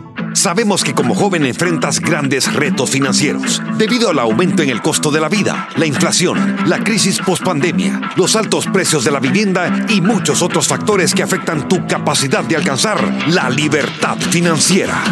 Sabemos 0.41 0.83
que 0.83 0.95
como 0.95 1.13
joven 1.13 1.45
enfrentas 1.45 1.99
grandes 1.99 2.51
retos 2.51 2.89
financieros 2.89 3.61
debido 3.77 4.09
al 4.09 4.17
aumento 4.17 4.63
en 4.63 4.71
el 4.71 4.81
costo 4.81 5.11
de 5.11 5.21
la 5.21 5.29
vida, 5.29 5.69
la 5.75 5.85
inflación, 5.85 6.57
la 6.65 6.83
crisis 6.83 7.19
pospandemia, 7.19 8.01
los 8.15 8.35
altos 8.35 8.65
precios 8.65 9.03
de 9.03 9.11
la 9.11 9.19
vivienda 9.19 9.85
y 9.87 10.01
muchos 10.01 10.41
otros 10.41 10.67
factores 10.67 11.13
que 11.13 11.21
afectan 11.21 11.67
tu 11.67 11.85
capacidad 11.85 12.43
de 12.43 12.55
alcanzar 12.55 13.27
la 13.27 13.51
libertad 13.51 14.17
financiera. 14.17 15.03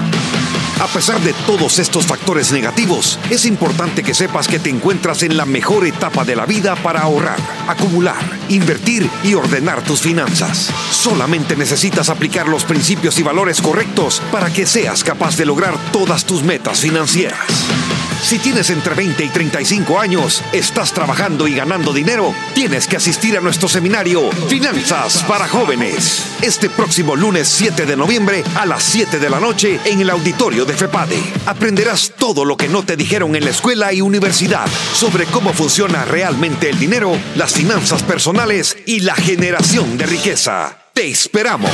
A 0.80 0.88
pesar 0.88 1.20
de 1.20 1.34
todos 1.46 1.78
estos 1.78 2.06
factores 2.06 2.54
negativos, 2.54 3.20
es 3.30 3.46
importante 3.46 4.02
que 4.02 4.14
sepas 4.14 4.48
que 4.48 4.60
te 4.60 4.70
encuentras 4.70 5.24
en 5.24 5.36
la 5.36 5.46
mejor 5.46 5.86
etapa 5.86 6.24
de 6.24 6.38
la 6.38 6.46
vida 6.46 6.78
para 6.78 7.02
ahorrar, 7.02 7.38
acumular, 7.68 8.16
invertir 8.48 9.10
y 9.22 9.34
ordenar 9.34 9.84
tus 9.84 10.00
finanzas. 10.00 10.70
Solamente 10.92 11.58
necesitas 11.58 12.08
aplicar 12.08 12.48
los 12.48 12.64
principios 12.64 13.20
y 13.20 13.24
valores 13.24 13.62
correctos 13.62 14.22
para 14.32 14.54
que 14.54 14.66
seas 14.66 15.04
capaz 15.04 15.36
de 15.36 15.46
lograr 15.46 15.76
todas 15.92 16.24
tus 16.24 16.44
metas 16.44 16.80
financieras. 16.80 17.79
Si 18.22 18.38
tienes 18.38 18.70
entre 18.70 18.94
20 18.94 19.24
y 19.24 19.30
35 19.30 20.00
años, 20.00 20.44
estás 20.52 20.94
trabajando 20.94 21.48
y 21.48 21.56
ganando 21.56 21.94
dinero, 21.94 22.34
tienes 22.54 22.88
que 22.88 22.98
asistir 22.98 23.38
a 23.38 23.42
nuestro 23.42 23.68
seminario 23.68 24.30
Finanzas 24.48 25.24
para 25.24 25.48
Jóvenes. 25.48 26.26
Este 26.42 26.70
próximo 26.70 27.16
lunes 27.16 27.48
7 27.48 27.86
de 27.86 27.96
noviembre 27.96 28.44
a 28.56 28.66
las 28.66 28.84
7 28.84 29.20
de 29.20 29.30
la 29.30 29.40
noche 29.40 29.80
en 29.86 30.02
el 30.02 30.10
auditorio 30.10 30.66
de 30.66 30.74
FEPADE. 30.74 31.22
Aprenderás 31.46 32.14
todo 32.18 32.46
lo 32.46 32.58
que 32.58 32.68
no 32.68 32.84
te 32.84 32.98
dijeron 32.98 33.36
en 33.36 33.46
la 33.46 33.52
escuela 33.52 33.94
y 33.94 34.02
universidad 34.02 34.68
sobre 34.94 35.26
cómo 35.26 35.54
funciona 35.54 36.06
realmente 36.06 36.70
el 36.70 36.78
dinero, 36.78 37.18
las 37.36 37.54
finanzas 37.54 38.04
personales 38.04 38.78
y 38.86 39.00
la 39.00 39.16
generación 39.16 39.98
de 39.98 40.06
riqueza. 40.06 40.78
Te 40.94 41.08
esperamos. 41.08 41.72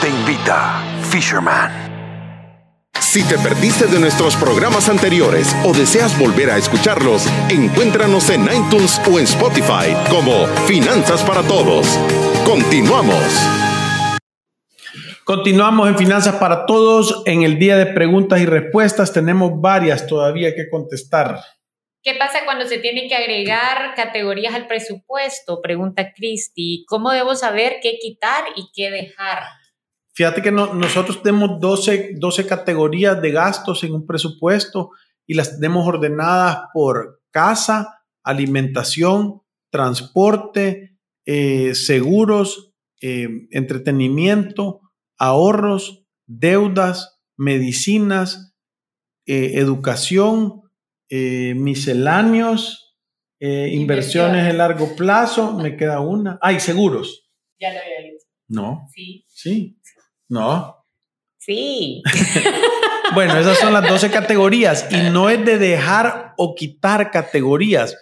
Te 0.00 0.08
invita 0.08 0.82
Fisherman. 1.10 1.87
Si 3.10 3.26
te 3.26 3.38
perdiste 3.38 3.86
de 3.86 3.98
nuestros 3.98 4.36
programas 4.36 4.90
anteriores 4.90 5.56
o 5.64 5.72
deseas 5.72 6.18
volver 6.18 6.50
a 6.50 6.58
escucharlos, 6.58 7.26
encuéntranos 7.48 8.28
en 8.28 8.42
iTunes 8.42 9.00
o 9.10 9.18
en 9.18 9.24
Spotify 9.24 9.96
como 10.10 10.46
Finanzas 10.66 11.22
para 11.24 11.40
Todos. 11.40 11.86
Continuamos. 12.44 13.16
Continuamos 15.24 15.88
en 15.88 15.96
Finanzas 15.96 16.36
para 16.36 16.66
Todos. 16.66 17.22
En 17.24 17.44
el 17.44 17.58
día 17.58 17.78
de 17.78 17.86
preguntas 17.86 18.42
y 18.42 18.44
respuestas 18.44 19.10
tenemos 19.10 19.52
varias 19.58 20.06
todavía 20.06 20.54
que 20.54 20.68
contestar. 20.68 21.40
¿Qué 22.02 22.14
pasa 22.16 22.40
cuando 22.44 22.66
se 22.66 22.76
tiene 22.76 23.08
que 23.08 23.14
agregar 23.14 23.94
categorías 23.96 24.54
al 24.54 24.66
presupuesto? 24.66 25.62
Pregunta 25.62 26.12
Cristi. 26.12 26.84
¿Cómo 26.86 27.10
debo 27.12 27.34
saber 27.36 27.76
qué 27.80 27.96
quitar 27.98 28.44
y 28.54 28.68
qué 28.74 28.90
dejar? 28.90 29.44
Fíjate 30.18 30.42
que 30.42 30.50
nosotros 30.50 31.22
tenemos 31.22 31.60
12, 31.60 32.14
12 32.16 32.44
categorías 32.44 33.22
de 33.22 33.30
gastos 33.30 33.84
en 33.84 33.92
un 33.92 34.04
presupuesto 34.04 34.90
y 35.24 35.34
las 35.34 35.54
tenemos 35.54 35.86
ordenadas 35.86 36.62
por 36.74 37.22
casa, 37.30 38.02
alimentación, 38.24 39.42
transporte, 39.70 40.98
eh, 41.24 41.72
seguros, 41.76 42.74
eh, 43.00 43.28
entretenimiento, 43.52 44.80
ahorros, 45.18 46.04
deudas, 46.26 47.20
medicinas, 47.36 48.56
eh, 49.24 49.52
educación, 49.54 50.62
misceláneos, 51.10 52.96
inversiones 53.38 54.46
de 54.46 54.52
largo 54.52 54.96
plazo. 54.96 55.52
Me 55.52 55.76
queda 55.76 56.00
una. 56.00 56.40
Hay 56.42 56.58
seguros. 56.58 57.30
Ya 57.60 57.72
lo 57.72 57.78
había 57.78 58.10
dicho. 58.10 58.26
No. 58.48 58.88
Sí. 58.92 59.24
Sí. 59.28 59.78
No. 60.28 60.84
Sí. 61.38 62.02
bueno, 63.14 63.36
esas 63.38 63.58
son 63.58 63.72
las 63.72 63.88
12 63.88 64.10
categorías 64.10 64.86
y 64.90 65.10
no 65.10 65.30
es 65.30 65.44
de 65.44 65.58
dejar 65.58 66.34
o 66.36 66.54
quitar 66.54 67.10
categorías, 67.10 67.96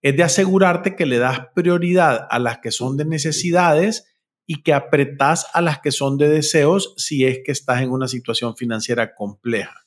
es 0.00 0.16
de 0.16 0.22
asegurarte 0.22 0.96
que 0.96 1.06
le 1.06 1.18
das 1.18 1.40
prioridad 1.54 2.26
a 2.30 2.38
las 2.38 2.58
que 2.58 2.70
son 2.70 2.96
de 2.96 3.04
necesidades 3.04 4.12
y 4.46 4.62
que 4.62 4.74
apretas 4.74 5.46
a 5.52 5.60
las 5.60 5.80
que 5.80 5.92
son 5.92 6.18
de 6.18 6.28
deseos 6.28 6.94
si 6.96 7.24
es 7.24 7.40
que 7.44 7.52
estás 7.52 7.82
en 7.82 7.90
una 7.90 8.08
situación 8.08 8.56
financiera 8.56 9.14
compleja. 9.14 9.86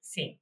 Sí. 0.00 0.40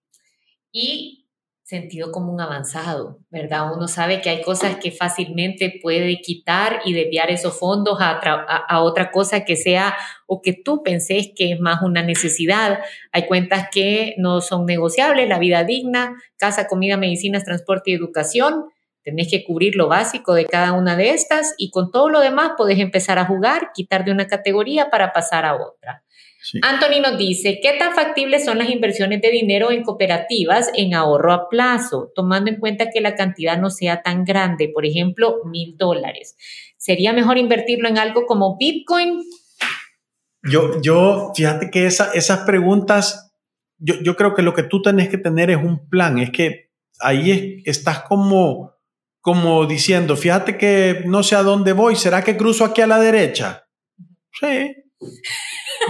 Y 0.73 1.26
sentido 1.67 2.13
común 2.13 2.41
avanzado, 2.41 3.19
¿verdad? 3.29 3.75
Uno 3.75 3.89
sabe 3.89 4.21
que 4.21 4.31
hay 4.31 4.41
cosas 4.43 4.77
que 4.77 4.93
fácilmente 4.93 5.81
puede 5.83 6.21
quitar 6.21 6.81
y 6.85 6.93
desviar 6.93 7.29
esos 7.33 7.59
fondos 7.59 7.99
a, 8.01 8.81
otra 8.81 9.11
cosa 9.11 9.45
que 9.45 9.57
sea 9.57 9.97
o 10.29 10.41
que 10.43 10.53
tú 10.53 10.85
pensés 10.85 11.31
que 11.35 11.51
es 11.51 11.59
más 11.59 11.83
una 11.83 12.05
necesidad. 12.05 12.79
Hay 13.11 13.27
cuentas 13.27 13.67
que 13.73 14.15
no 14.17 14.41
son 14.43 14.65
negociables, 14.65 15.29
la 15.29 15.41
vida 15.41 15.65
digna, 15.65 16.15
casa, 16.37 16.69
comida, 16.69 16.97
medicinas, 16.97 17.43
transporte 17.43 17.91
y 17.91 17.95
educación. 17.95 18.67
Tenés 19.03 19.29
que 19.29 19.43
cubrir 19.43 19.75
lo 19.75 19.89
básico 19.89 20.35
de 20.35 20.47
cada 20.47 20.73
una 20.73 20.97
de 20.97 21.11
estas 21.11 21.57
y 21.59 21.71
con 21.73 21.91
todo 21.91 22.09
lo 22.11 22.21
demás 22.21 22.53
podés 22.57 22.79
empezar 22.79 23.19
a 23.19 23.25
jugar, 23.25 23.73
quitar 23.75 24.05
de 24.05 24.13
una 24.13 24.29
categoría 24.29 24.89
para 24.89 25.13
pasar 25.13 25.45
a 25.45 25.57
otra. 25.57 26.05
Anthony 26.63 27.01
nos 27.03 27.19
dice, 27.19 27.59
¿qué 27.63 27.75
tan 27.79 27.95
factibles 27.95 28.45
son 28.45 28.59
las 28.59 28.71
inversiones 28.71 29.21
de 29.21 29.31
dinero 29.31 29.71
en 29.71 29.83
cooperativas 29.83 30.71
en 30.75 30.95
ahorro 30.95 31.33
a 31.33 31.49
plazo, 31.49 32.13
tomando 32.15 32.51
en 32.51 32.61
cuenta 32.61 32.91
que 32.91 33.01
la 33.01 33.15
cantidad 33.15 33.59
no 33.59 33.71
sea 33.71 34.03
tan 34.03 34.25
grande, 34.25 34.69
por 34.73 34.87
ejemplo, 34.87 35.41
mil 35.45 35.77
dólares? 35.77 36.37
¿Sería 36.77 37.13
mejor 37.13 37.39
invertirlo 37.39 37.89
en 37.89 37.99
algo 37.99 38.27
como 38.27 38.57
Bitcoin? 38.59 39.23
Yo, 40.43 40.81
yo 40.81 41.33
fíjate 41.35 41.71
que 41.71 41.87
esa, 41.87 42.13
esas 42.13 42.41
preguntas, 42.41 43.33
yo, 43.79 43.95
yo 44.03 44.17
creo 44.17 44.35
que 44.35 44.43
lo 44.43 44.55
que 44.55 44.63
tú 44.63 44.81
tenés 44.83 45.09
que 45.09 45.19
tener 45.19 45.51
es 45.51 45.57
un 45.57 45.89
plan, 45.89 46.19
es 46.19 46.31
que 46.31 46.71
ahí 47.01 47.63
estás 47.65 48.03
como, 48.03 48.75
como 49.21 49.67
diciendo, 49.67 50.17
fíjate 50.17 50.57
que 50.57 51.03
no 51.07 51.23
sé 51.23 51.35
a 51.35 51.43
dónde 51.43 51.73
voy, 51.73 51.97
¿será 51.97 52.23
que 52.23 52.37
cruzo 52.37 52.65
aquí 52.65 52.81
a 52.81 52.87
la 52.87 53.01
derecha? 53.01 53.67
Sí. 54.41 54.75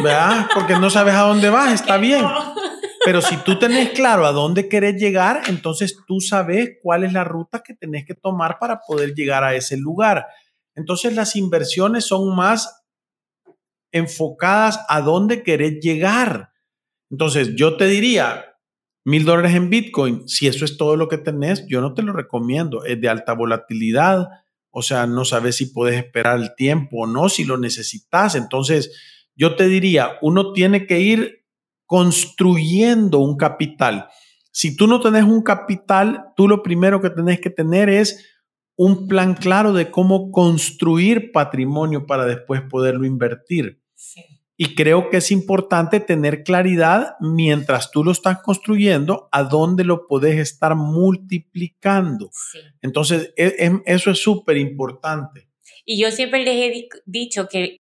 ¿Verdad? 0.02 0.48
Porque 0.54 0.74
no 0.74 0.90
sabes 0.90 1.14
a 1.14 1.22
dónde 1.22 1.50
vas, 1.50 1.72
está 1.72 1.96
bien. 1.96 2.24
Pero 3.04 3.20
si 3.22 3.36
tú 3.38 3.58
tenés 3.58 3.90
claro 3.90 4.26
a 4.26 4.32
dónde 4.32 4.68
querés 4.68 5.00
llegar, 5.00 5.42
entonces 5.46 5.96
tú 6.06 6.20
sabes 6.20 6.78
cuál 6.82 7.04
es 7.04 7.12
la 7.12 7.24
ruta 7.24 7.62
que 7.62 7.74
tenés 7.74 8.04
que 8.04 8.14
tomar 8.14 8.58
para 8.58 8.80
poder 8.80 9.14
llegar 9.14 9.44
a 9.44 9.54
ese 9.54 9.76
lugar. 9.76 10.26
Entonces 10.74 11.14
las 11.14 11.36
inversiones 11.36 12.06
son 12.06 12.34
más 12.34 12.84
enfocadas 13.92 14.80
a 14.88 15.00
dónde 15.00 15.42
querés 15.42 15.80
llegar. 15.80 16.50
Entonces 17.10 17.54
yo 17.54 17.76
te 17.76 17.86
diría, 17.86 18.56
mil 19.04 19.24
dólares 19.24 19.54
en 19.54 19.70
Bitcoin, 19.70 20.28
si 20.28 20.48
eso 20.48 20.64
es 20.64 20.76
todo 20.76 20.96
lo 20.96 21.08
que 21.08 21.18
tenés, 21.18 21.64
yo 21.68 21.80
no 21.80 21.94
te 21.94 22.02
lo 22.02 22.12
recomiendo. 22.12 22.84
Es 22.84 23.00
de 23.00 23.08
alta 23.08 23.34
volatilidad, 23.34 24.28
o 24.70 24.82
sea, 24.82 25.06
no 25.06 25.24
sabes 25.24 25.56
si 25.56 25.66
puedes 25.66 25.96
esperar 25.96 26.38
el 26.38 26.54
tiempo 26.54 27.02
o 27.02 27.06
no, 27.06 27.28
si 27.28 27.44
lo 27.44 27.56
necesitas. 27.56 28.34
Entonces, 28.34 28.90
yo 29.36 29.54
te 29.54 29.68
diría, 29.68 30.18
uno 30.22 30.52
tiene 30.52 30.86
que 30.86 31.00
ir 31.00 31.44
construyendo 31.84 33.18
un 33.18 33.36
capital. 33.36 34.08
Si 34.50 34.76
tú 34.76 34.86
no 34.86 35.00
tenés 35.00 35.24
un 35.24 35.42
capital, 35.42 36.32
tú 36.36 36.48
lo 36.48 36.62
primero 36.62 37.00
que 37.00 37.10
tenés 37.10 37.40
que 37.40 37.50
tener 37.50 37.88
es 37.88 38.24
un 38.76 39.06
plan 39.08 39.34
claro 39.34 39.72
de 39.72 39.90
cómo 39.90 40.30
construir 40.30 41.30
patrimonio 41.32 42.06
para 42.06 42.26
después 42.26 42.62
poderlo 42.62 43.06
invertir. 43.06 43.80
Y 44.58 44.74
creo 44.74 45.10
que 45.10 45.18
es 45.18 45.30
importante 45.30 46.00
tener 46.00 46.42
claridad 46.42 47.16
mientras 47.20 47.90
tú 47.90 48.02
lo 48.02 48.12
estás 48.12 48.40
construyendo 48.40 49.28
a 49.30 49.42
dónde 49.42 49.84
lo 49.84 50.06
podés 50.06 50.38
estar 50.38 50.74
multiplicando. 50.74 52.30
Entonces, 52.80 53.34
e, 53.36 53.54
e, 53.58 53.82
eso 53.84 54.10
es 54.10 54.18
súper 54.18 54.56
importante. 54.56 55.50
Y 55.84 56.00
yo 56.00 56.10
siempre 56.10 56.42
les 56.42 56.56
he 56.56 56.88
dicho 57.04 57.48
que 57.48 57.76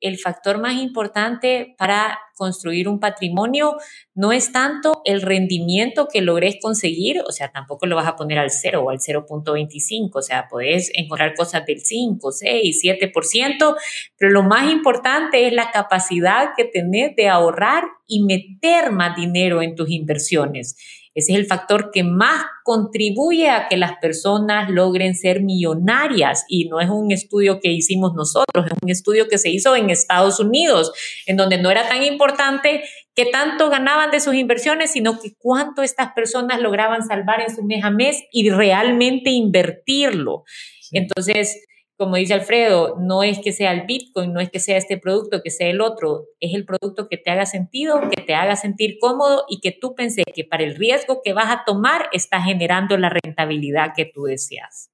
el 0.00 0.18
factor 0.18 0.60
más 0.60 0.74
importante 0.74 1.74
para 1.78 2.18
construir 2.36 2.88
un 2.88 3.00
patrimonio 3.00 3.76
no 4.14 4.32
es 4.32 4.52
tanto 4.52 5.02
el 5.04 5.22
rendimiento 5.22 6.06
que 6.06 6.22
logres 6.22 6.56
conseguir, 6.62 7.20
o 7.26 7.32
sea, 7.32 7.50
tampoco 7.50 7.86
lo 7.86 7.96
vas 7.96 8.06
a 8.06 8.16
poner 8.16 8.38
al 8.38 8.50
0 8.50 8.82
o 8.84 8.90
al 8.90 8.98
0.25, 8.98 10.10
o 10.14 10.22
sea, 10.22 10.46
puedes 10.48 10.90
encontrar 10.94 11.34
cosas 11.34 11.66
del 11.66 11.80
5, 11.80 12.30
6, 12.30 12.80
7%, 12.82 13.76
pero 14.16 14.32
lo 14.32 14.42
más 14.44 14.70
importante 14.70 15.46
es 15.46 15.52
la 15.52 15.70
capacidad 15.70 16.50
que 16.56 16.64
tenés 16.64 17.14
de 17.16 17.28
ahorrar 17.28 17.84
y 18.06 18.22
meter 18.22 18.92
más 18.92 19.16
dinero 19.16 19.60
en 19.60 19.74
tus 19.74 19.90
inversiones. 19.90 20.76
Ese 21.18 21.32
es 21.32 21.38
el 21.38 21.46
factor 21.46 21.90
que 21.92 22.04
más 22.04 22.46
contribuye 22.62 23.50
a 23.50 23.66
que 23.66 23.76
las 23.76 23.96
personas 23.98 24.70
logren 24.70 25.16
ser 25.16 25.42
millonarias 25.42 26.44
y 26.48 26.68
no 26.68 26.78
es 26.78 26.88
un 26.88 27.10
estudio 27.10 27.58
que 27.58 27.72
hicimos 27.72 28.14
nosotros, 28.14 28.66
es 28.66 28.72
un 28.80 28.88
estudio 28.88 29.26
que 29.26 29.36
se 29.36 29.50
hizo 29.50 29.74
en 29.74 29.90
Estados 29.90 30.38
Unidos, 30.38 30.92
en 31.26 31.36
donde 31.36 31.58
no 31.58 31.72
era 31.72 31.88
tan 31.88 32.04
importante 32.04 32.84
qué 33.16 33.26
tanto 33.26 33.68
ganaban 33.68 34.12
de 34.12 34.20
sus 34.20 34.34
inversiones, 34.34 34.92
sino 34.92 35.18
que 35.18 35.32
cuánto 35.36 35.82
estas 35.82 36.12
personas 36.12 36.60
lograban 36.60 37.04
salvar 37.04 37.40
en 37.40 37.52
su 37.52 37.64
mes 37.64 37.82
a 37.82 37.90
mes 37.90 38.22
y 38.30 38.50
realmente 38.50 39.30
invertirlo. 39.30 40.44
Entonces, 40.92 41.64
como 41.98 42.14
dice 42.14 42.32
Alfredo, 42.32 42.96
no 43.00 43.24
es 43.24 43.40
que 43.40 43.52
sea 43.52 43.72
el 43.72 43.84
Bitcoin, 43.84 44.32
no 44.32 44.40
es 44.40 44.50
que 44.50 44.60
sea 44.60 44.76
este 44.76 44.98
producto, 44.98 45.42
que 45.42 45.50
sea 45.50 45.68
el 45.68 45.80
otro, 45.80 46.26
es 46.38 46.54
el 46.54 46.64
producto 46.64 47.08
que 47.08 47.16
te 47.16 47.30
haga 47.30 47.44
sentido, 47.44 48.00
que 48.08 48.22
te 48.22 48.34
haga 48.34 48.54
sentir 48.54 48.98
cómodo 49.00 49.44
y 49.48 49.60
que 49.60 49.72
tú 49.72 49.96
pensé 49.96 50.22
que 50.32 50.44
para 50.44 50.62
el 50.62 50.76
riesgo 50.76 51.22
que 51.24 51.32
vas 51.32 51.50
a 51.50 51.64
tomar 51.66 52.08
está 52.12 52.40
generando 52.40 52.96
la 52.96 53.10
rentabilidad 53.10 53.94
que 53.96 54.04
tú 54.04 54.24
deseas. 54.24 54.92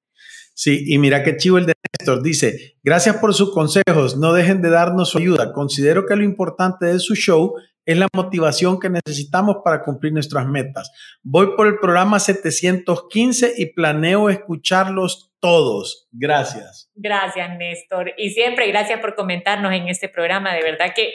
Sí, 0.54 0.84
y 0.86 0.96
mira 0.96 1.22
qué 1.22 1.36
chivo 1.36 1.58
el 1.58 1.66
de 1.66 1.74
Néstor. 1.98 2.22
Dice, 2.22 2.78
gracias 2.82 3.16
por 3.16 3.34
sus 3.34 3.52
consejos, 3.52 4.16
no 4.16 4.32
dejen 4.32 4.62
de 4.62 4.70
darnos 4.70 5.10
su 5.10 5.18
ayuda. 5.18 5.52
Considero 5.52 6.06
que 6.06 6.16
lo 6.16 6.24
importante 6.24 6.86
de 6.86 7.00
su 7.00 7.14
show 7.14 7.54
es 7.86 7.96
la 7.96 8.08
motivación 8.14 8.80
que 8.80 8.88
necesitamos 8.88 9.56
para 9.64 9.82
cumplir 9.82 10.12
nuestras 10.12 10.46
metas. 10.46 10.90
Voy 11.22 11.54
por 11.56 11.66
el 11.66 11.78
programa 11.78 12.18
715 12.18 13.54
y 13.56 13.66
planeo 13.66 14.30
escucharlos 14.30 15.32
todos. 15.40 16.08
Gracias. 16.12 16.90
Gracias, 16.94 17.58
Néstor. 17.58 18.12
Y 18.16 18.30
siempre 18.30 18.68
gracias 18.68 19.00
por 19.00 19.14
comentarnos 19.14 19.72
en 19.72 19.88
este 19.88 20.08
programa. 20.08 20.54
De 20.54 20.62
verdad 20.62 20.94
que 20.94 21.12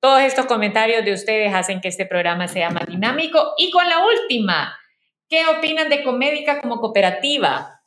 todos 0.00 0.20
estos 0.20 0.46
comentarios 0.46 1.04
de 1.04 1.14
ustedes 1.14 1.54
hacen 1.54 1.80
que 1.80 1.88
este 1.88 2.04
programa 2.04 2.48
sea 2.48 2.70
más 2.70 2.86
dinámico. 2.86 3.54
Y 3.56 3.70
con 3.70 3.88
la 3.88 4.04
última, 4.04 4.78
¿qué 5.28 5.46
opinan 5.46 5.88
de 5.88 6.02
Comédica 6.02 6.60
como 6.60 6.80
cooperativa? 6.80 7.80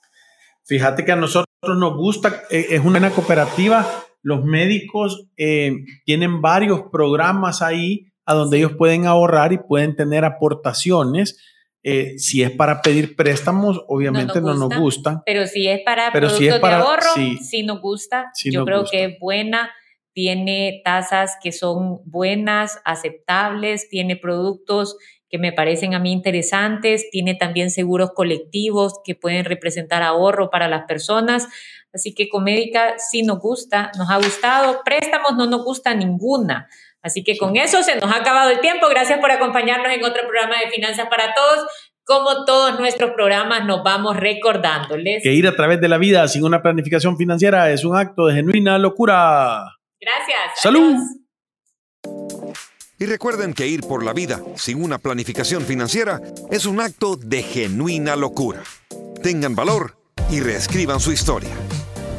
Fíjate 0.66 1.05
que 1.05 1.12
a 1.12 1.16
nosotros 1.16 1.47
nos 1.64 1.95
gusta, 1.95 2.43
eh, 2.49 2.68
es 2.72 2.80
una 2.80 3.10
cooperativa 3.12 3.88
los 4.22 4.43
médicos 4.43 5.28
eh, 5.38 5.72
tienen 6.05 6.41
varios 6.41 6.84
programas 6.91 7.61
ahí 7.61 8.07
a 8.26 8.34
donde 8.34 8.57
ellos 8.57 8.74
pueden 8.78 9.05
ahorrar 9.05 9.53
y 9.53 9.57
pueden 9.57 9.95
tener 9.95 10.26
aportaciones. 10.26 11.43
Eh, 11.82 12.20
si 12.20 12.43
es 12.43 12.51
para 12.51 12.82
pedir 12.82 13.15
préstamos, 13.15 13.82
obviamente 13.88 14.41
no 14.41 14.53
nos, 14.53 14.78
gusta, 14.78 15.24
Pero 15.26 15.47
si 15.47 15.67
es 15.67 15.80
para 15.86 16.11
pero 16.11 16.28
productos 16.28 16.38
si 16.38 16.47
es 16.49 16.59
para, 16.59 16.78
de 16.78 16.84
ahorro, 16.84 17.38
sí, 17.41 17.63
nos 17.63 17.82
gusta. 17.82 18.32
Yo 18.43 18.65
creo 18.65 18.84
que 18.84 19.05
es 19.05 19.20
buena, 19.20 19.72
tiene 20.13 20.82
tasas 20.84 21.38
que 21.41 21.53
son 21.53 22.01
buenas, 22.05 22.82
aceptables, 22.84 23.88
tiene 23.88 24.17
productos 24.17 24.97
que 25.30 25.38
me 25.38 25.53
parecen 25.53 25.93
a 25.93 25.99
mí 25.99 26.11
interesantes, 26.11 27.09
tiene 27.11 27.36
también 27.36 27.70
seguros 27.70 28.11
colectivos 28.13 28.99
que 29.05 29.15
pueden 29.15 29.45
representar 29.45 30.01
ahorro 30.01 30.49
para 30.49 30.67
las 30.67 30.86
personas. 30.86 31.47
Así 31.93 32.13
que 32.13 32.29
Comédica 32.29 32.95
sí 32.97 33.23
nos 33.23 33.39
gusta, 33.39 33.91
nos 33.97 34.09
ha 34.09 34.17
gustado, 34.17 34.81
préstamos 34.83 35.35
no 35.37 35.47
nos 35.47 35.63
gusta 35.63 35.93
ninguna. 35.95 36.69
Así 37.01 37.23
que 37.23 37.37
con 37.37 37.55
eso 37.55 37.81
se 37.81 37.95
nos 37.95 38.11
ha 38.11 38.17
acabado 38.17 38.49
el 38.51 38.59
tiempo. 38.59 38.87
Gracias 38.89 39.19
por 39.19 39.31
acompañarnos 39.31 39.91
en 39.91 40.03
otro 40.03 40.21
programa 40.23 40.55
de 40.63 40.69
Finanzas 40.69 41.07
para 41.09 41.33
Todos. 41.33 41.65
Como 42.03 42.43
todos 42.43 42.79
nuestros 42.79 43.11
programas, 43.11 43.65
nos 43.65 43.83
vamos 43.83 44.17
recordándoles 44.17 45.21
que 45.21 45.31
ir 45.31 45.47
a 45.47 45.55
través 45.55 45.79
de 45.79 45.87
la 45.87 45.99
vida 45.99 46.27
sin 46.27 46.43
una 46.43 46.63
planificación 46.63 47.17
financiera 47.17 47.69
es 47.69 47.85
un 47.85 47.95
acto 47.95 48.25
de 48.25 48.33
genuina 48.33 48.79
locura. 48.79 49.63
Gracias. 50.01 50.39
Salud. 50.55 50.95
Y 52.97 53.05
recuerden 53.05 53.53
que 53.53 53.67
ir 53.67 53.81
por 53.81 54.03
la 54.03 54.13
vida 54.13 54.41
sin 54.55 54.83
una 54.83 54.97
planificación 54.97 55.63
financiera 55.63 56.19
es 56.51 56.65
un 56.65 56.81
acto 56.81 57.15
de 57.15 57.43
genuina 57.43 58.15
locura. 58.15 58.63
Tengan 59.21 59.55
valor 59.55 59.95
y 60.31 60.39
reescriban 60.39 60.99
su 60.99 61.11
historia. 61.11 61.55